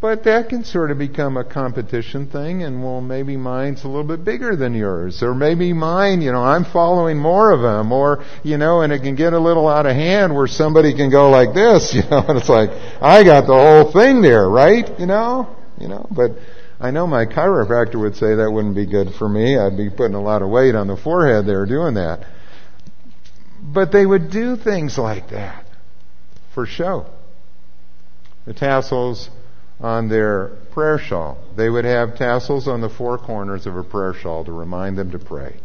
But 0.00 0.22
that 0.24 0.48
can 0.48 0.62
sort 0.62 0.92
of 0.92 0.98
become 0.98 1.36
a 1.36 1.42
competition 1.42 2.28
thing, 2.28 2.62
and 2.62 2.84
well, 2.84 3.00
maybe 3.00 3.36
mine's 3.36 3.82
a 3.82 3.88
little 3.88 4.04
bit 4.04 4.24
bigger 4.24 4.54
than 4.54 4.74
yours, 4.74 5.20
or 5.20 5.34
maybe 5.34 5.72
mine, 5.72 6.20
you 6.20 6.30
know, 6.30 6.44
I'm 6.44 6.64
following 6.64 7.18
more 7.18 7.50
of 7.50 7.62
them, 7.62 7.90
or, 7.90 8.22
you 8.44 8.56
know, 8.56 8.82
and 8.82 8.92
it 8.92 9.00
can 9.00 9.16
get 9.16 9.32
a 9.32 9.38
little 9.40 9.66
out 9.66 9.86
of 9.86 9.96
hand 9.96 10.32
where 10.36 10.46
somebody 10.46 10.94
can 10.94 11.10
go 11.10 11.30
like 11.30 11.54
this, 11.54 11.92
you 11.94 12.02
know, 12.08 12.24
and 12.28 12.38
it's 12.38 12.48
like, 12.48 12.70
I 13.00 13.24
got 13.24 13.48
the 13.48 13.54
whole 13.54 13.90
thing 13.90 14.22
there, 14.22 14.48
right? 14.48 14.88
You 15.00 15.06
know? 15.06 15.56
You 15.80 15.88
know, 15.88 16.06
but 16.08 16.32
I 16.80 16.90
know 16.90 17.06
my 17.06 17.26
chiropractor 17.26 18.00
would 18.00 18.16
say 18.16 18.34
that 18.34 18.50
wouldn't 18.50 18.74
be 18.74 18.86
good 18.86 19.14
for 19.14 19.28
me. 19.28 19.56
I'd 19.56 19.76
be 19.76 19.90
putting 19.90 20.14
a 20.14 20.22
lot 20.22 20.42
of 20.42 20.48
weight 20.48 20.74
on 20.74 20.88
the 20.88 20.96
forehead 20.96 21.46
there 21.46 21.66
doing 21.66 21.94
that. 21.94 22.26
But 23.62 23.92
they 23.92 24.04
would 24.04 24.30
do 24.30 24.56
things 24.56 24.98
like 24.98 25.30
that 25.30 25.64
for 26.52 26.66
show. 26.66 27.06
The 28.46 28.54
tassels 28.54 29.30
on 29.80 30.08
their 30.08 30.48
prayer 30.72 30.98
shawl. 30.98 31.38
They 31.56 31.68
would 31.68 31.84
have 31.84 32.16
tassels 32.16 32.68
on 32.68 32.80
the 32.80 32.88
four 32.88 33.18
corners 33.18 33.66
of 33.66 33.76
a 33.76 33.82
prayer 33.82 34.14
shawl 34.14 34.44
to 34.44 34.52
remind 34.52 34.98
them 34.98 35.12
to 35.12 35.18
pray. 35.18 35.56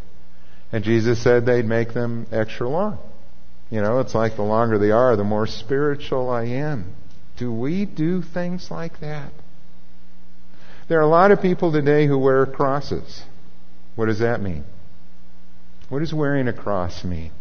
And 0.72 0.84
Jesus 0.84 1.22
said 1.22 1.46
they'd 1.46 1.66
make 1.66 1.94
them 1.94 2.28
extra 2.32 2.70
long. 2.70 3.00
You 3.70 3.82
know, 3.82 4.00
it's 4.00 4.16
like 4.16 4.36
the 4.36 4.44
longer 4.44 4.78
they 4.78 4.92
are, 4.92 5.16
the 5.16 5.24
more 5.24 5.48
spiritual 5.48 6.30
I 6.30 6.46
am. 6.46 6.96
Do 7.38 7.52
we 7.52 7.86
do 7.86 8.22
things 8.22 8.72
like 8.72 9.00
that? 9.00 9.32
There 10.90 10.98
are 10.98 11.04
a 11.04 11.08
lot 11.08 11.32
of 11.32 11.40
people 11.40 11.72
today 11.72 12.08
who 12.08 12.18
wear 12.18 12.48
crosses. 12.48 13.22
What 13.96 14.08
does 14.08 14.20
that 14.20 14.42
mean? 14.42 14.66
What 15.88 16.00
does 16.00 16.14
wearing 16.14 16.48
a 16.48 16.54
cross 16.54 17.04
mean? 17.04 17.32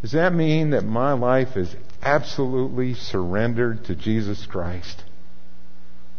Does 0.00 0.12
that 0.12 0.34
mean 0.34 0.70
that 0.70 0.84
my 0.84 1.12
life 1.12 1.56
is 1.56 1.74
absolutely 2.02 2.94
surrendered 2.94 3.84
to 3.86 3.94
Jesus 3.94 4.46
Christ? 4.46 5.02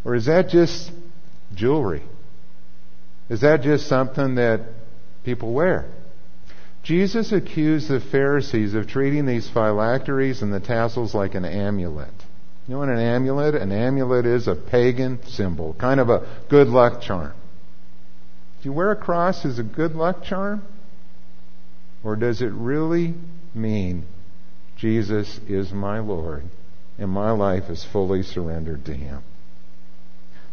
Or 0.04 0.14
is 0.14 0.28
that 0.28 0.50
just 0.50 0.92
jewelry? 1.56 2.04
Is 3.30 3.42
that 3.42 3.64
just 3.64 3.88
something 3.88 4.36
that 4.36 4.62
people 5.24 5.54
wear? 5.54 5.86
Jesus 6.84 7.32
accused 7.32 7.88
the 7.88 8.00
Pharisees 8.00 8.76
of 8.76 8.88
treating 8.88 9.26
these 9.26 9.50
phylacteries 9.50 10.44
and 10.44 10.54
the 10.54 10.60
tassels 10.60 11.16
like 11.16 11.34
an 11.34 11.46
amulet. 11.46 12.14
You 12.68 12.74
know 12.74 12.80
what 12.80 12.90
an 12.90 13.00
amulet? 13.00 13.56
An 13.56 13.72
amulet 13.72 14.26
is 14.26 14.48
a 14.48 14.56
pagan 14.56 15.20
symbol, 15.28 15.76
kind 15.76 16.00
of 16.00 16.10
a 16.10 16.28
good 16.50 16.68
luck 16.68 17.02
charm. 17.02 17.34
Do 18.62 18.70
you 18.70 18.74
wear 18.74 18.92
a 18.92 18.96
cross 18.96 19.46
as 19.46 19.60
a 19.60 19.64
good 19.64 19.94
luck 19.94 20.24
charm? 20.24 20.64
Or 22.04 22.16
does 22.16 22.42
it 22.42 22.52
really 22.52 23.14
mean 23.54 24.06
Jesus 24.78 25.40
is 25.48 25.72
my 25.72 26.00
Lord 26.00 26.44
and 26.98 27.10
my 27.10 27.32
life 27.32 27.70
is 27.70 27.84
fully 27.84 28.24
surrendered 28.24 28.86
to 28.86 28.94
Him? 28.94 29.22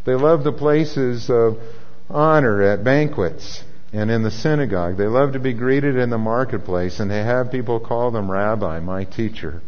They 0.05 0.15
love 0.15 0.45
the 0.45 0.53
places 0.53 1.31
of 1.31 1.59
honor 2.11 2.61
at 2.63 2.85
banquets 2.85 3.65
and 3.93 4.11
in 4.11 4.23
the 4.23 4.31
synagogue. 4.31 4.99
They 4.99 5.07
love 5.07 5.33
to 5.33 5.39
be 5.39 5.55
greeted 5.55 5.97
in 5.97 6.11
the 6.11 6.19
marketplace 6.19 7.01
and 7.01 7.11
they 7.11 7.23
have 7.23 7.51
people 7.51 7.81
call 7.81 8.11
them 8.11 8.31
rabbi, 8.31 8.81
my 8.81 9.05
teacher, 9.05 9.63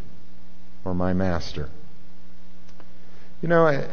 or 0.83 0.93
my 0.93 1.13
master. 1.13 1.69
You 3.45 3.49
know, 3.49 3.87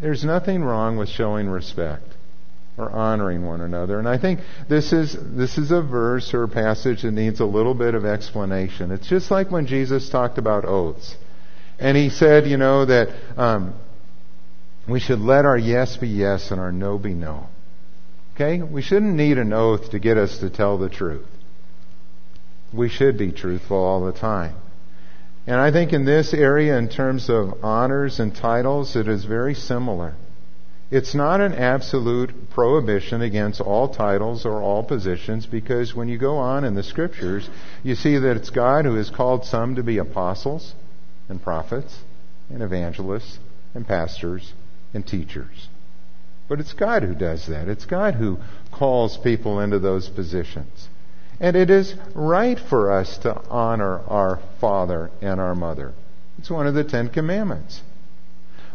there's 0.00 0.24
nothing 0.24 0.64
wrong 0.64 0.96
with 0.96 1.10
showing 1.10 1.46
respect 1.46 2.08
or 2.78 2.90
honoring 2.90 3.44
one 3.44 3.60
another. 3.60 3.98
And 3.98 4.08
I 4.08 4.16
think 4.16 4.40
this 4.66 4.94
is 4.94 5.14
this 5.14 5.58
is 5.58 5.70
a 5.70 5.82
verse 5.82 6.32
or 6.32 6.44
a 6.44 6.48
passage 6.48 7.02
that 7.02 7.10
needs 7.10 7.40
a 7.40 7.44
little 7.44 7.74
bit 7.74 7.94
of 7.94 8.06
explanation. 8.06 8.92
It's 8.92 9.06
just 9.08 9.30
like 9.30 9.50
when 9.50 9.66
Jesus 9.66 10.08
talked 10.08 10.38
about 10.38 10.64
oaths, 10.64 11.16
and 11.78 11.98
he 11.98 12.08
said, 12.08 12.46
you 12.46 12.56
know, 12.56 12.86
that 12.86 13.14
um, 13.36 13.74
we 14.88 15.00
should 15.00 15.20
let 15.20 15.44
our 15.44 15.58
yes 15.58 15.98
be 15.98 16.08
yes 16.08 16.50
and 16.50 16.58
our 16.58 16.72
no 16.72 16.96
be 16.96 17.12
no. 17.12 17.48
Okay? 18.36 18.62
We 18.62 18.80
shouldn't 18.80 19.16
need 19.16 19.36
an 19.36 19.52
oath 19.52 19.90
to 19.90 19.98
get 19.98 20.16
us 20.16 20.38
to 20.38 20.48
tell 20.48 20.78
the 20.78 20.88
truth. 20.88 21.28
We 22.72 22.88
should 22.88 23.18
be 23.18 23.32
truthful 23.32 23.76
all 23.76 24.06
the 24.06 24.18
time. 24.18 24.56
And 25.46 25.56
I 25.56 25.70
think 25.70 25.92
in 25.92 26.04
this 26.04 26.34
area, 26.34 26.76
in 26.76 26.88
terms 26.88 27.30
of 27.30 27.64
honors 27.64 28.18
and 28.18 28.34
titles, 28.34 28.96
it 28.96 29.06
is 29.06 29.24
very 29.24 29.54
similar. 29.54 30.14
It's 30.90 31.14
not 31.14 31.40
an 31.40 31.52
absolute 31.52 32.50
prohibition 32.50 33.20
against 33.20 33.60
all 33.60 33.88
titles 33.88 34.44
or 34.44 34.62
all 34.62 34.84
positions 34.84 35.46
because 35.46 35.94
when 35.94 36.08
you 36.08 36.16
go 36.16 36.36
on 36.36 36.64
in 36.64 36.74
the 36.74 36.82
scriptures, 36.82 37.48
you 37.82 37.94
see 37.94 38.18
that 38.18 38.36
it's 38.36 38.50
God 38.50 38.84
who 38.84 38.94
has 38.94 39.10
called 39.10 39.44
some 39.44 39.74
to 39.76 39.82
be 39.82 39.98
apostles 39.98 40.74
and 41.28 41.42
prophets 41.42 41.98
and 42.50 42.62
evangelists 42.62 43.38
and 43.74 43.86
pastors 43.86 44.52
and 44.94 45.06
teachers. 45.06 45.68
But 46.48 46.60
it's 46.60 46.72
God 46.72 47.02
who 47.02 47.14
does 47.14 47.46
that. 47.48 47.68
It's 47.68 47.84
God 47.84 48.14
who 48.14 48.38
calls 48.70 49.16
people 49.18 49.60
into 49.60 49.80
those 49.80 50.08
positions. 50.08 50.88
And 51.38 51.56
it 51.56 51.70
is 51.70 51.94
right 52.14 52.58
for 52.58 52.92
us 52.92 53.18
to 53.18 53.38
honor 53.50 54.00
our 54.06 54.40
father 54.60 55.10
and 55.20 55.40
our 55.40 55.54
mother. 55.54 55.92
It's 56.38 56.50
one 56.50 56.66
of 56.66 56.74
the 56.74 56.84
Ten 56.84 57.08
Commandments. 57.08 57.82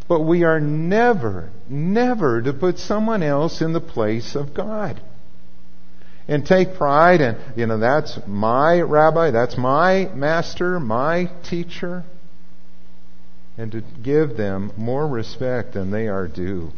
But 0.08 0.22
we 0.22 0.44
are 0.44 0.60
never, 0.60 1.50
never 1.70 2.42
to 2.42 2.54
put 2.54 2.78
someone 2.78 3.24
else 3.24 3.62
in 3.62 3.74
the 3.74 3.82
place 3.82 4.36
of 4.36 4.54
God. 4.54 5.02
And 6.28 6.46
take 6.46 6.76
pride 6.76 7.22
in, 7.22 7.38
you 7.56 7.66
know, 7.66 7.80
that's 7.80 8.20
my 8.28 8.80
rabbi, 8.80 9.32
that's 9.32 9.58
my 9.58 10.10
master, 10.14 10.80
my 10.80 11.30
teacher 11.44 12.04
and 13.58 13.72
to 13.72 13.84
give 14.02 14.38
them 14.38 14.72
more 14.76 15.08
respect 15.08 15.74
than 15.74 15.92
they 15.92 16.08
are 16.08 16.28
due. 16.28 16.72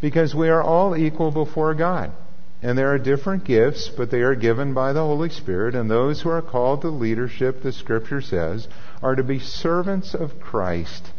Because 0.00 0.34
we 0.34 0.48
are 0.48 0.62
all 0.62 0.96
equal 0.96 1.30
before 1.30 1.74
God. 1.74 2.12
And 2.62 2.76
there 2.76 2.92
are 2.92 2.98
different 2.98 3.44
gifts, 3.44 3.88
but 3.88 4.10
they 4.10 4.20
are 4.20 4.34
given 4.34 4.74
by 4.74 4.92
the 4.92 5.00
Holy 5.00 5.30
Spirit, 5.30 5.74
and 5.74 5.90
those 5.90 6.20
who 6.20 6.28
are 6.28 6.42
called 6.42 6.82
to 6.82 6.88
leadership, 6.88 7.62
the 7.62 7.72
Scripture 7.72 8.20
says, 8.20 8.68
are 9.02 9.14
to 9.14 9.22
be 9.22 9.38
servants 9.38 10.14
of 10.14 10.40
Christ 10.40 11.10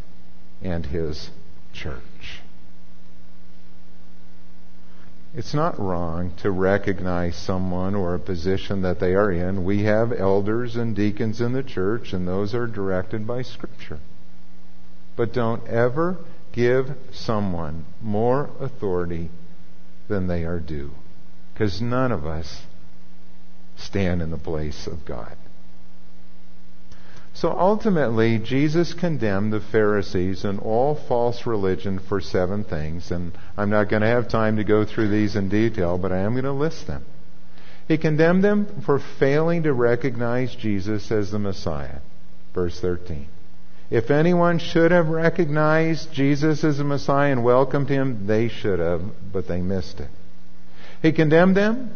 and 0.61 0.85
His 0.85 1.31
church. 1.73 2.41
It's 5.33 5.53
not 5.53 5.79
wrong 5.79 6.33
to 6.41 6.51
recognize 6.51 7.37
someone 7.37 7.95
or 7.95 8.13
a 8.13 8.19
position 8.19 8.81
that 8.81 8.99
they 8.99 9.15
are 9.15 9.31
in. 9.31 9.63
We 9.63 9.83
have 9.83 10.11
elders 10.11 10.75
and 10.75 10.95
deacons 10.95 11.39
in 11.39 11.53
the 11.53 11.63
church, 11.63 12.13
and 12.13 12.27
those 12.27 12.53
are 12.53 12.67
directed 12.67 13.25
by 13.25 13.41
Scripture. 13.41 13.99
But 15.15 15.33
don't 15.33 15.65
ever 15.67 16.17
give 16.51 16.95
someone 17.11 17.85
more 18.01 18.49
authority 18.59 19.31
than 20.07 20.27
they 20.27 20.43
are 20.43 20.59
due. 20.59 20.91
Because 21.61 21.79
none 21.79 22.11
of 22.11 22.25
us 22.25 22.63
stand 23.77 24.23
in 24.23 24.31
the 24.31 24.37
place 24.39 24.87
of 24.87 25.05
God. 25.05 25.37
So 27.35 27.51
ultimately, 27.51 28.39
Jesus 28.39 28.95
condemned 28.95 29.53
the 29.53 29.59
Pharisees 29.59 30.43
and 30.43 30.59
all 30.59 30.95
false 30.95 31.45
religion 31.45 31.99
for 31.99 32.19
seven 32.19 32.63
things, 32.63 33.11
and 33.11 33.33
I'm 33.55 33.69
not 33.69 33.89
going 33.89 34.01
to 34.01 34.07
have 34.07 34.27
time 34.27 34.55
to 34.55 34.63
go 34.63 34.85
through 34.85 35.09
these 35.09 35.35
in 35.35 35.49
detail, 35.49 35.99
but 35.99 36.11
I 36.11 36.21
am 36.21 36.31
going 36.31 36.45
to 36.45 36.51
list 36.51 36.87
them. 36.87 37.05
He 37.87 37.99
condemned 37.99 38.43
them 38.43 38.81
for 38.83 38.97
failing 39.19 39.61
to 39.61 39.71
recognize 39.71 40.55
Jesus 40.55 41.11
as 41.11 41.29
the 41.29 41.37
Messiah. 41.37 41.99
Verse 42.55 42.79
13. 42.79 43.27
If 43.91 44.09
anyone 44.09 44.57
should 44.57 44.89
have 44.89 45.09
recognized 45.09 46.11
Jesus 46.11 46.63
as 46.63 46.79
the 46.79 46.83
Messiah 46.83 47.31
and 47.31 47.43
welcomed 47.43 47.89
him, 47.89 48.25
they 48.25 48.47
should 48.47 48.79
have, 48.79 49.03
but 49.31 49.47
they 49.47 49.61
missed 49.61 49.99
it. 49.99 50.09
He 51.01 51.11
condemned 51.11 51.55
them 51.55 51.91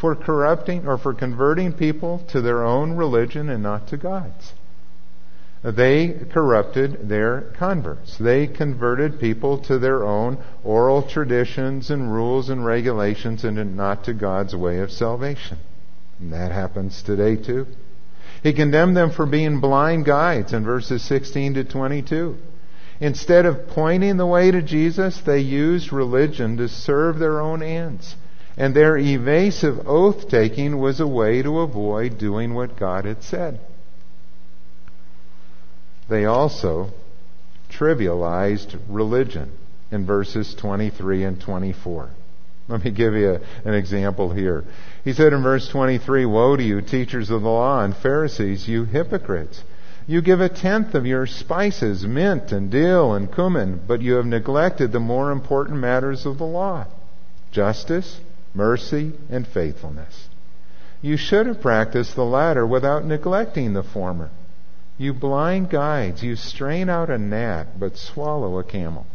for 0.00 0.14
corrupting 0.14 0.86
or 0.86 0.98
for 0.98 1.14
converting 1.14 1.72
people 1.72 2.24
to 2.30 2.40
their 2.40 2.64
own 2.64 2.96
religion 2.96 3.48
and 3.48 3.62
not 3.62 3.88
to 3.88 3.96
God's. 3.96 4.52
They 5.62 6.14
corrupted 6.30 7.08
their 7.08 7.40
converts. 7.58 8.16
They 8.16 8.46
converted 8.46 9.18
people 9.18 9.58
to 9.62 9.78
their 9.78 10.04
own 10.04 10.38
oral 10.62 11.02
traditions 11.02 11.90
and 11.90 12.12
rules 12.12 12.48
and 12.48 12.64
regulations 12.64 13.44
and 13.44 13.76
not 13.76 14.04
to 14.04 14.14
God's 14.14 14.54
way 14.54 14.78
of 14.78 14.92
salvation. 14.92 15.58
And 16.20 16.32
that 16.32 16.52
happens 16.52 17.02
today 17.02 17.36
too. 17.36 17.66
He 18.42 18.52
condemned 18.52 18.96
them 18.96 19.10
for 19.10 19.26
being 19.26 19.60
blind 19.60 20.04
guides 20.04 20.52
in 20.52 20.64
verses 20.64 21.02
16 21.02 21.54
to 21.54 21.64
22. 21.64 22.36
Instead 23.00 23.46
of 23.46 23.68
pointing 23.68 24.16
the 24.16 24.26
way 24.26 24.50
to 24.50 24.62
Jesus, 24.62 25.20
they 25.20 25.40
used 25.40 25.92
religion 25.92 26.56
to 26.56 26.68
serve 26.68 27.18
their 27.18 27.40
own 27.40 27.62
ends. 27.62 28.14
And 28.58 28.74
their 28.74 28.98
evasive 28.98 29.86
oath 29.86 30.28
taking 30.28 30.78
was 30.78 30.98
a 30.98 31.06
way 31.06 31.42
to 31.42 31.60
avoid 31.60 32.18
doing 32.18 32.54
what 32.54 32.76
God 32.76 33.04
had 33.04 33.22
said. 33.22 33.60
They 36.08 36.24
also 36.24 36.90
trivialized 37.70 38.76
religion 38.88 39.52
in 39.92 40.04
verses 40.04 40.54
23 40.54 41.22
and 41.22 41.40
24. 41.40 42.10
Let 42.66 42.84
me 42.84 42.90
give 42.90 43.14
you 43.14 43.38
an 43.64 43.74
example 43.74 44.32
here. 44.32 44.64
He 45.04 45.12
said 45.12 45.32
in 45.32 45.42
verse 45.42 45.68
23, 45.68 46.26
Woe 46.26 46.56
to 46.56 46.62
you, 46.62 46.82
teachers 46.82 47.30
of 47.30 47.42
the 47.42 47.48
law 47.48 47.82
and 47.82 47.96
Pharisees, 47.96 48.68
you 48.68 48.84
hypocrites! 48.84 49.62
You 50.08 50.20
give 50.20 50.40
a 50.40 50.48
tenth 50.48 50.94
of 50.94 51.06
your 51.06 51.26
spices, 51.26 52.04
mint 52.04 52.50
and 52.50 52.70
dill 52.70 53.14
and 53.14 53.32
cumin, 53.32 53.82
but 53.86 54.02
you 54.02 54.14
have 54.14 54.26
neglected 54.26 54.90
the 54.90 55.00
more 55.00 55.30
important 55.30 55.78
matters 55.78 56.26
of 56.26 56.38
the 56.38 56.44
law 56.44 56.86
justice, 57.50 58.20
mercy, 58.54 59.12
and 59.30 59.46
faithfulness. 59.46 60.28
You 61.00 61.16
should 61.16 61.46
have 61.46 61.60
practiced 61.60 62.16
the 62.16 62.24
latter 62.24 62.66
without 62.66 63.04
neglecting 63.04 63.72
the 63.72 63.82
former. 63.82 64.30
You 64.96 65.14
blind 65.14 65.70
guides, 65.70 66.22
you 66.22 66.34
strain 66.34 66.88
out 66.88 67.08
a 67.08 67.18
gnat, 67.18 67.78
but 67.78 67.96
swallow 67.96 68.58
a 68.58 68.64
camel. 68.64 69.06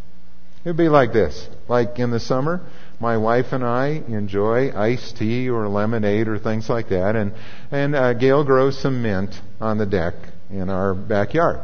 It'd 0.63 0.77
be 0.77 0.87
like 0.87 1.11
this. 1.11 1.49
Like 1.67 1.99
in 1.99 2.11
the 2.11 2.21
summer, 2.21 2.61
my 3.01 3.17
wife 3.17 3.51
and 3.51 3.65
I 3.65 4.01
enjoy 4.07 4.71
iced 4.73 5.17
tea 5.17 5.49
or 5.49 5.67
lemonade 5.67 6.29
or 6.29 6.39
things 6.39 6.69
like 6.69 6.89
that, 6.89 7.17
and, 7.17 7.33
and 7.69 7.95
uh, 7.95 8.13
Gail 8.13 8.45
grows 8.45 8.79
some 8.79 9.01
mint 9.01 9.35
on 9.59 9.77
the 9.77 9.85
deck 9.85 10.13
in 10.49 10.69
our 10.69 10.93
backyard. 10.93 11.59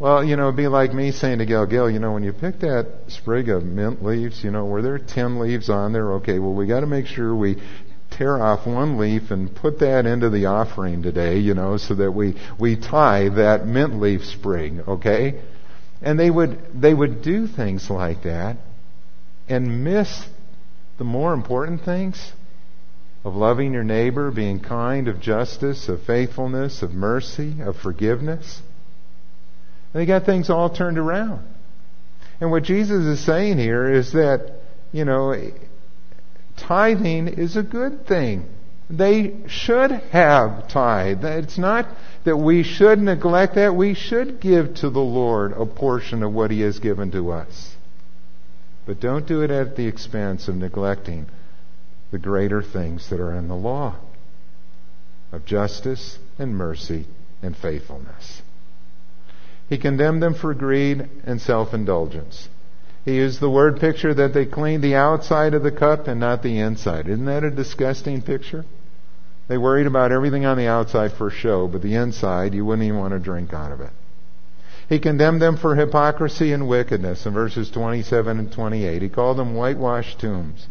Well, 0.00 0.22
you 0.22 0.36
know, 0.36 0.44
it'd 0.44 0.56
be 0.56 0.68
like 0.68 0.94
me 0.94 1.10
saying 1.10 1.38
to 1.38 1.46
Gail, 1.46 1.66
Gail, 1.66 1.90
you 1.90 1.98
know, 1.98 2.12
when 2.12 2.22
you 2.22 2.32
pick 2.32 2.60
that 2.60 2.86
sprig 3.08 3.48
of 3.48 3.64
mint 3.64 4.04
leaves, 4.04 4.44
you 4.44 4.52
know, 4.52 4.64
were 4.64 4.80
there 4.80 4.98
10 4.98 5.40
leaves 5.40 5.68
on 5.68 5.92
there? 5.92 6.12
Okay, 6.14 6.38
well, 6.38 6.54
we 6.54 6.68
got 6.68 6.80
to 6.80 6.86
make 6.86 7.06
sure 7.06 7.34
we 7.34 7.60
tear 8.12 8.40
off 8.40 8.64
one 8.64 8.96
leaf 8.96 9.32
and 9.32 9.54
put 9.54 9.80
that 9.80 10.06
into 10.06 10.30
the 10.30 10.46
offering 10.46 11.02
today, 11.02 11.38
you 11.38 11.52
know, 11.52 11.76
so 11.76 11.94
that 11.96 12.12
we, 12.12 12.36
we 12.60 12.76
tie 12.76 13.28
that 13.28 13.66
mint 13.66 14.00
leaf 14.00 14.24
sprig, 14.24 14.80
okay? 14.86 15.42
And 16.00 16.18
they 16.18 16.30
would, 16.30 16.80
they 16.80 16.94
would 16.94 17.22
do 17.22 17.48
things 17.48 17.90
like 17.90 18.22
that 18.22 18.56
and 19.48 19.82
miss 19.82 20.26
the 20.98 21.04
more 21.04 21.32
important 21.32 21.84
things 21.84 22.32
of 23.24 23.34
loving 23.34 23.72
your 23.72 23.82
neighbor, 23.82 24.30
being 24.30 24.60
kind, 24.60 25.08
of 25.08 25.20
justice, 25.20 25.88
of 25.88 26.02
faithfulness, 26.04 26.82
of 26.82 26.92
mercy, 26.92 27.60
of 27.60 27.76
forgiveness. 27.76 28.62
They 29.92 30.06
got 30.06 30.24
things 30.24 30.50
all 30.50 30.70
turned 30.70 30.98
around. 30.98 31.46
And 32.40 32.50
what 32.50 32.62
Jesus 32.62 33.04
is 33.04 33.24
saying 33.24 33.58
here 33.58 33.90
is 33.90 34.12
that, 34.12 34.52
you 34.92 35.04
know, 35.04 35.34
tithing 36.56 37.28
is 37.28 37.56
a 37.56 37.62
good 37.62 38.06
thing. 38.06 38.46
They 38.90 39.42
should 39.48 39.90
have 39.90 40.68
tithe. 40.68 41.24
It's 41.24 41.58
not 41.58 41.86
that 42.24 42.36
we 42.36 42.62
should 42.62 42.98
neglect 42.98 43.56
that. 43.56 43.74
We 43.74 43.94
should 43.94 44.40
give 44.40 44.74
to 44.76 44.90
the 44.90 45.00
Lord 45.00 45.52
a 45.52 45.66
portion 45.66 46.22
of 46.22 46.32
what 46.32 46.50
He 46.50 46.60
has 46.60 46.78
given 46.78 47.10
to 47.12 47.32
us. 47.32 47.74
But 48.86 49.00
don't 49.00 49.26
do 49.26 49.42
it 49.42 49.50
at 49.50 49.76
the 49.76 49.86
expense 49.86 50.48
of 50.48 50.56
neglecting 50.56 51.26
the 52.10 52.18
greater 52.18 52.62
things 52.62 53.10
that 53.10 53.20
are 53.20 53.34
in 53.34 53.48
the 53.48 53.54
law 53.54 53.96
of 55.32 55.44
justice 55.44 56.18
and 56.38 56.56
mercy 56.56 57.06
and 57.42 57.54
faithfulness. 57.54 58.40
He 59.68 59.78
condemned 59.78 60.22
them 60.22 60.34
for 60.34 60.54
greed 60.54 61.08
and 61.24 61.40
self 61.40 61.74
indulgence. 61.74 62.48
He 63.04 63.16
used 63.16 63.40
the 63.40 63.50
word 63.50 63.80
picture 63.80 64.14
that 64.14 64.34
they 64.34 64.46
cleaned 64.46 64.82
the 64.82 64.94
outside 64.94 65.54
of 65.54 65.62
the 65.62 65.70
cup 65.70 66.08
and 66.08 66.20
not 66.20 66.42
the 66.42 66.58
inside. 66.58 67.08
Isn't 67.08 67.26
that 67.26 67.44
a 67.44 67.50
disgusting 67.50 68.22
picture? 68.22 68.64
They 69.48 69.56
worried 69.56 69.86
about 69.86 70.12
everything 70.12 70.44
on 70.44 70.58
the 70.58 70.66
outside 70.66 71.12
for 71.12 71.30
show, 71.30 71.66
but 71.68 71.80
the 71.80 71.94
inside, 71.94 72.52
you 72.52 72.64
wouldn't 72.64 72.86
even 72.86 72.98
want 72.98 73.14
to 73.14 73.18
drink 73.18 73.54
out 73.54 73.72
of 73.72 73.80
it. 73.80 73.90
He 74.88 74.98
condemned 74.98 75.40
them 75.40 75.56
for 75.56 75.74
hypocrisy 75.74 76.52
and 76.52 76.68
wickedness 76.68 77.26
in 77.26 77.32
verses 77.32 77.70
27 77.70 78.38
and 78.38 78.52
28. 78.52 79.02
He 79.02 79.08
called 79.08 79.38
them 79.38 79.54
whitewashed 79.54 80.18
tombs. 80.18 80.66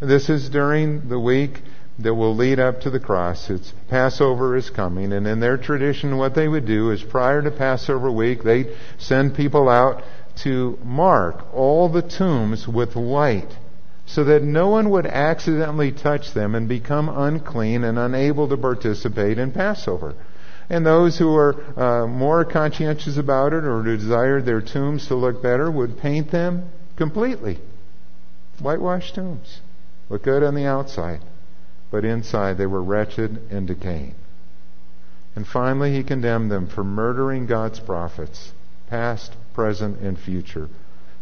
This 0.00 0.28
is 0.28 0.48
during 0.48 1.08
the 1.08 1.20
week 1.20 1.62
that 1.98 2.14
will 2.14 2.34
lead 2.34 2.58
up 2.58 2.80
to 2.80 2.90
the 2.90 3.00
cross. 3.00 3.50
It's 3.50 3.72
Passover 3.88 4.56
is 4.56 4.70
coming, 4.70 5.12
and 5.12 5.26
in 5.26 5.40
their 5.40 5.56
tradition, 5.56 6.16
what 6.16 6.34
they 6.34 6.48
would 6.48 6.66
do 6.66 6.90
is 6.90 7.02
prior 7.02 7.42
to 7.42 7.50
Passover 7.50 8.10
week, 8.10 8.42
they'd 8.42 8.76
send 8.98 9.36
people 9.36 9.68
out 9.68 10.02
to 10.42 10.78
mark 10.82 11.54
all 11.54 11.88
the 11.88 12.02
tombs 12.02 12.66
with 12.66 12.96
white 12.96 13.56
so 14.06 14.24
that 14.24 14.42
no 14.42 14.68
one 14.68 14.90
would 14.90 15.06
accidentally 15.06 15.92
touch 15.92 16.34
them 16.34 16.54
and 16.54 16.68
become 16.68 17.08
unclean 17.08 17.84
and 17.84 17.98
unable 17.98 18.48
to 18.48 18.56
participate 18.56 19.38
in 19.38 19.50
Passover. 19.50 20.14
And 20.68 20.84
those 20.84 21.18
who 21.18 21.32
were 21.32 21.56
uh, 21.78 22.06
more 22.06 22.44
conscientious 22.44 23.16
about 23.16 23.52
it 23.52 23.64
or 23.64 23.82
desired 23.82 24.44
their 24.44 24.60
tombs 24.60 25.08
to 25.08 25.14
look 25.14 25.42
better 25.42 25.70
would 25.70 25.98
paint 25.98 26.30
them 26.30 26.70
completely. 26.96 27.58
Whitewashed 28.60 29.14
tombs. 29.14 29.60
Look 30.08 30.24
good 30.24 30.42
on 30.42 30.54
the 30.54 30.66
outside, 30.66 31.20
but 31.94 32.04
inside 32.04 32.58
they 32.58 32.66
were 32.66 32.82
wretched 32.82 33.38
and 33.52 33.68
decaying. 33.68 34.16
And 35.36 35.46
finally, 35.46 35.94
he 35.94 36.02
condemned 36.02 36.50
them 36.50 36.66
for 36.66 36.82
murdering 36.82 37.46
God's 37.46 37.78
prophets, 37.78 38.50
past, 38.90 39.32
present, 39.54 40.00
and 40.00 40.18
future. 40.18 40.68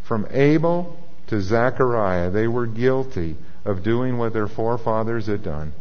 From 0.02 0.26
Abel 0.30 0.96
to 1.26 1.42
Zechariah, 1.42 2.30
they 2.30 2.48
were 2.48 2.66
guilty 2.66 3.36
of 3.66 3.82
doing 3.82 4.16
what 4.16 4.32
their 4.32 4.48
forefathers 4.48 5.26
had 5.26 5.44
done. 5.44 5.74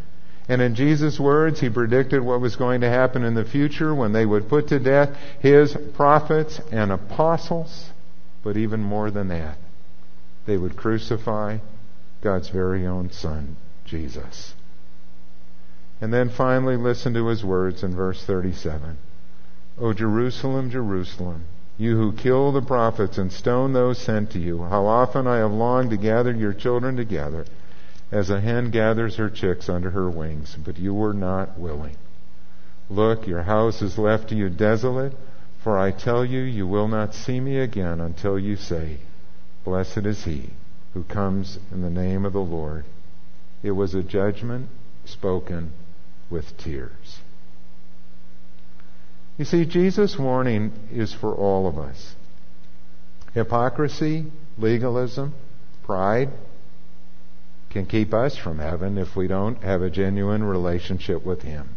And 0.50 0.62
in 0.62 0.76
Jesus' 0.76 1.18
words, 1.18 1.62
he 1.62 1.70
predicted 1.70 2.22
what 2.22 2.42
was 2.42 2.58
going 2.58 2.82
to 2.82 2.90
happen 2.90 3.24
in 3.24 3.34
the 3.34 3.46
future 3.46 3.96
when 3.96 4.12
they 4.12 4.26
would 4.26 4.50
put 4.50 4.68
to 4.68 4.80
death 4.80 5.16
his 5.40 5.74
prophets 5.96 6.60
and 6.70 6.92
apostles. 6.92 7.92
But 8.44 8.58
even 8.58 8.84
more 8.84 9.10
than 9.10 9.30
that, 9.30 9.58
they 10.46 10.58
would 10.58 10.76
crucify 10.76 11.60
God's 12.22 12.50
very 12.50 12.86
own 12.86 13.10
Son, 13.12 13.56
Jesus. 13.86 14.54
And 16.02 16.12
then 16.12 16.30
finally, 16.30 16.78
listen 16.78 17.14
to 17.14 17.28
his 17.28 17.46
words 17.46 17.84
in 17.84 17.96
verse 17.96 18.24
37. 18.26 18.98
O 19.78 19.94
Jerusalem, 19.94 20.72
Jerusalem, 20.72 21.44
you 21.78 21.96
who 21.96 22.12
kill 22.12 22.52
the 22.52 22.62
prophets 22.62 23.20
and 23.20 23.32
stone 23.32 23.74
those 23.74 24.00
sent 24.00 24.32
to 24.32 24.40
you, 24.40 24.64
how 24.64 24.88
often 24.88 25.28
I 25.28 25.38
have 25.38 25.52
longed 25.52 25.92
to 25.92 25.98
gather 25.98 26.32
your 26.32 26.54
children 26.54 26.98
together 26.98 27.46
as 28.12 28.32
a 28.32 28.42
hen 28.42 28.72
gathers 28.72 29.16
her 29.18 29.30
chicks 29.30 29.70
under 29.70 29.92
her 29.92 30.10
wings, 30.10 30.58
but 30.66 30.80
you 30.80 30.94
were 30.94 31.14
not 31.14 31.60
willing. 31.60 31.96
Look, 32.90 33.28
your 33.28 33.44
house 33.44 33.82
is 33.84 33.98
left 33.98 34.30
to 34.30 34.36
you 34.36 34.50
desolate, 34.50 35.14
for 35.64 35.78
I 35.78 35.92
tell 35.92 36.26
you, 36.26 36.42
you 36.42 36.66
will 36.66 36.88
not 36.88 37.14
see 37.14 37.40
me 37.40 37.60
again 37.60 38.02
until 38.02 38.38
you 38.38 38.56
say, 38.56 38.98
Blessed 39.64 40.06
is 40.06 40.26
he 40.26 40.50
who 40.96 41.04
comes 41.04 41.60
in 41.72 41.84
the 41.84 41.90
name 41.92 42.26
of 42.26 42.34
the 42.34 42.40
Lord. 42.40 42.86
It 43.62 43.72
was 43.72 43.94
a 43.94 44.04
judgment 44.04 44.68
spoken 45.06 45.72
with 46.32 46.58
tears. 46.58 47.20
You 49.38 49.46
see, 49.46 49.66
Jesus' 49.66 50.18
warning 50.18 50.72
is 50.92 51.14
for 51.14 51.34
all 51.34 51.68
of 51.68 51.78
us. 51.78 52.16
Hypocrisy, 53.34 54.26
legalism, 54.58 55.34
pride, 55.84 56.30
can 57.70 57.86
keep 57.86 58.14
us 58.14 58.38
from 58.38 58.60
heaven 58.60 58.98
if 58.98 59.16
we 59.16 59.28
don't 59.28 59.64
have 59.64 59.82
a 59.82 59.90
genuine 59.90 60.44
relationship 60.44 61.26
with 61.26 61.42
Him. 61.42 61.70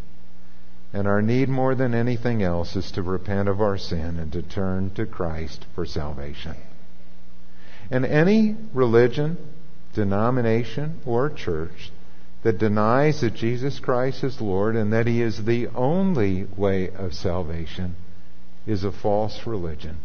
And 0.92 1.08
our 1.08 1.22
need 1.22 1.48
more 1.48 1.74
than 1.74 1.94
anything 1.94 2.42
else 2.42 2.76
is 2.76 2.90
to 2.92 3.02
repent 3.02 3.48
of 3.48 3.60
our 3.60 3.78
sin 3.78 4.18
and 4.18 4.32
to 4.32 4.42
turn 4.42 4.90
to 4.94 5.06
Christ 5.06 5.64
for 5.74 5.86
salvation. 5.86 6.56
And 7.90 8.04
any 8.04 8.56
religion, 8.72 9.38
denomination, 9.94 11.00
or 11.06 11.30
church 11.30 11.90
that 12.44 12.58
denies 12.58 13.20
that 13.20 13.34
Jesus 13.34 13.80
Christ 13.80 14.22
is 14.22 14.40
Lord 14.40 14.76
and 14.76 14.92
that 14.92 15.08
He 15.08 15.20
is 15.20 15.44
the 15.44 15.66
only 15.74 16.46
way 16.56 16.90
of 16.90 17.12
salvation 17.12 17.96
is 18.66 18.84
a 18.84 18.92
false 18.92 19.46
religion. 19.46 19.98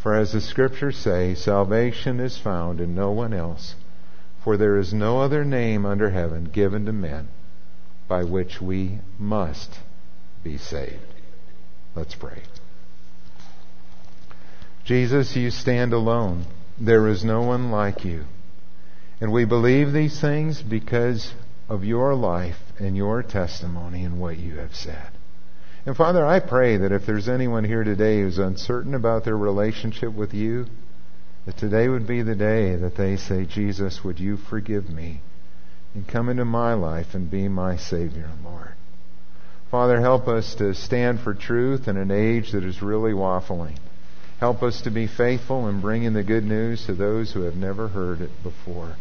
For 0.00 0.14
as 0.14 0.32
the 0.32 0.40
scriptures 0.40 0.96
say, 0.96 1.34
salvation 1.34 2.20
is 2.20 2.38
found 2.38 2.80
in 2.80 2.94
no 2.94 3.10
one 3.10 3.34
else 3.34 3.74
for 4.46 4.56
there 4.56 4.78
is 4.78 4.94
no 4.94 5.20
other 5.20 5.44
name 5.44 5.84
under 5.84 6.10
heaven 6.10 6.44
given 6.44 6.86
to 6.86 6.92
men 6.92 7.26
by 8.06 8.22
which 8.22 8.60
we 8.60 8.96
must 9.18 9.80
be 10.44 10.56
saved. 10.56 11.02
Let's 11.96 12.14
pray. 12.14 12.42
Jesus, 14.84 15.34
you 15.34 15.50
stand 15.50 15.92
alone. 15.92 16.46
There 16.78 17.08
is 17.08 17.24
no 17.24 17.42
one 17.42 17.72
like 17.72 18.04
you. 18.04 18.22
And 19.20 19.32
we 19.32 19.44
believe 19.44 19.92
these 19.92 20.20
things 20.20 20.62
because 20.62 21.32
of 21.68 21.84
your 21.84 22.14
life 22.14 22.58
and 22.78 22.96
your 22.96 23.22
testimony 23.22 24.04
and 24.04 24.20
what 24.20 24.38
you 24.38 24.56
have 24.56 24.74
said. 24.74 25.10
And 25.86 25.96
Father, 25.96 26.26
I 26.26 26.40
pray 26.40 26.76
that 26.76 26.92
if 26.92 27.06
there's 27.06 27.28
anyone 27.28 27.64
here 27.64 27.84
today 27.84 28.20
who's 28.20 28.38
uncertain 28.38 28.94
about 28.94 29.24
their 29.24 29.36
relationship 29.36 30.12
with 30.12 30.34
you, 30.34 30.66
that 31.46 31.56
today 31.56 31.88
would 31.88 32.06
be 32.06 32.22
the 32.22 32.34
day 32.34 32.76
that 32.76 32.96
they 32.96 33.16
say, 33.16 33.44
Jesus, 33.44 34.02
would 34.04 34.18
you 34.18 34.36
forgive 34.36 34.90
me 34.90 35.20
and 35.94 36.06
come 36.06 36.28
into 36.28 36.44
my 36.44 36.74
life 36.74 37.14
and 37.14 37.30
be 37.30 37.48
my 37.48 37.76
Savior 37.76 38.28
and 38.30 38.44
Lord. 38.44 38.74
Father, 39.70 40.00
help 40.00 40.28
us 40.28 40.54
to 40.56 40.74
stand 40.74 41.20
for 41.20 41.32
truth 41.32 41.88
in 41.88 41.96
an 41.96 42.10
age 42.10 42.52
that 42.52 42.64
is 42.64 42.82
really 42.82 43.12
waffling. 43.12 43.78
Help 44.38 44.62
us 44.62 44.82
to 44.82 44.90
be 44.90 45.06
faithful 45.06 45.66
in 45.68 45.80
bringing 45.80 46.12
the 46.12 46.22
good 46.22 46.44
news 46.44 46.84
to 46.84 46.94
those 46.94 47.32
who 47.32 47.42
have 47.42 47.56
never 47.56 47.88
heard 47.88 48.20
it 48.20 48.30
before. 48.42 48.96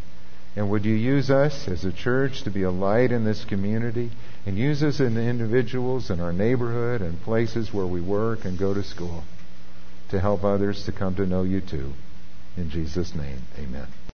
And 0.56 0.70
would 0.70 0.86
you 0.86 0.96
use 0.96 1.30
us 1.30 1.68
as 1.68 1.84
a 1.84 1.92
church 1.92 2.44
to 2.44 2.50
be 2.50 2.64
a 2.64 2.72
light 2.72 3.12
in 3.12 3.26
this 3.26 3.44
community? 3.44 4.12
And 4.46 4.58
use 4.58 4.84
us 4.84 5.00
in 5.00 5.16
the 5.16 5.24
individuals 5.24 6.10
in 6.10 6.22
our 6.22 6.32
neighborhood 6.32 7.02
and 7.02 7.22
places 7.22 7.74
where 7.74 7.88
we 7.88 8.00
work 8.00 8.46
and 8.46 8.58
go 8.58 8.74
to 8.74 8.84
school 8.84 9.24
to 10.10 10.20
help 10.20 10.44
others 10.44 10.86
to 10.86 10.92
come 10.92 11.16
to 11.16 11.26
know 11.26 11.44
you 11.44 11.62
too. 11.62 11.94
In 12.56 12.70
Jesus' 12.70 13.14
name, 13.16 13.42
amen. 13.58 13.88